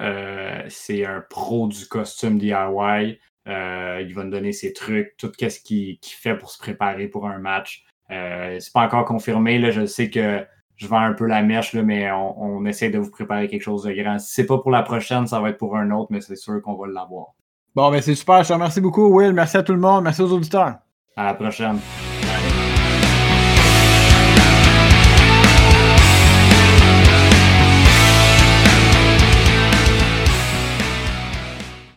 c'est 0.69 1.05
un 1.05 1.23
pro 1.29 1.67
du 1.67 1.85
costume 1.87 2.39
DIY. 2.39 3.19
il 3.45 4.13
va 4.15 4.23
nous 4.23 4.31
donner 4.31 4.51
ses 4.51 4.73
trucs, 4.73 5.15
tout 5.17 5.31
ce 5.37 5.59
qu'il 5.59 5.99
fait 6.01 6.35
pour 6.35 6.49
se 6.49 6.57
préparer 6.57 7.07
pour 7.07 7.27
un 7.27 7.37
match. 7.39 7.85
c'est 8.09 8.73
pas 8.73 8.81
encore 8.81 9.05
confirmé. 9.05 9.59
Là, 9.59 9.69
je 9.71 9.85
sais 9.85 10.09
que 10.09 10.43
je 10.81 10.87
vends 10.87 10.99
un 10.99 11.13
peu 11.13 11.27
la 11.27 11.43
mèche, 11.43 11.73
là, 11.73 11.83
mais 11.83 12.11
on, 12.11 12.65
essaie 12.65 12.89
de 12.89 12.97
vous 12.97 13.11
préparer 13.11 13.47
quelque 13.47 13.61
chose 13.61 13.83
de 13.83 13.93
grand. 13.93 14.17
Si 14.17 14.33
c'est 14.33 14.47
pas 14.47 14.57
pour 14.57 14.71
la 14.71 14.81
prochaine, 14.81 15.27
ça 15.27 15.39
va 15.39 15.49
être 15.49 15.59
pour 15.59 15.77
un 15.77 15.91
autre, 15.91 16.07
mais 16.09 16.21
c'est 16.21 16.35
sûr 16.35 16.59
qu'on 16.63 16.73
va 16.73 16.87
l'avoir. 16.87 17.35
Bon, 17.75 17.91
ben 17.91 18.01
c'est 18.01 18.15
super. 18.15 18.43
Je 18.43 18.49
te 18.49 18.53
remercie 18.53 18.81
beaucoup, 18.81 19.07
Will. 19.15 19.31
Merci 19.31 19.57
à 19.57 19.63
tout 19.63 19.73
le 19.73 19.79
monde. 19.79 20.03
Merci 20.03 20.21
aux 20.23 20.31
auditeurs. 20.33 20.77
À 21.15 21.25
la 21.25 21.33
prochaine. 21.35 21.79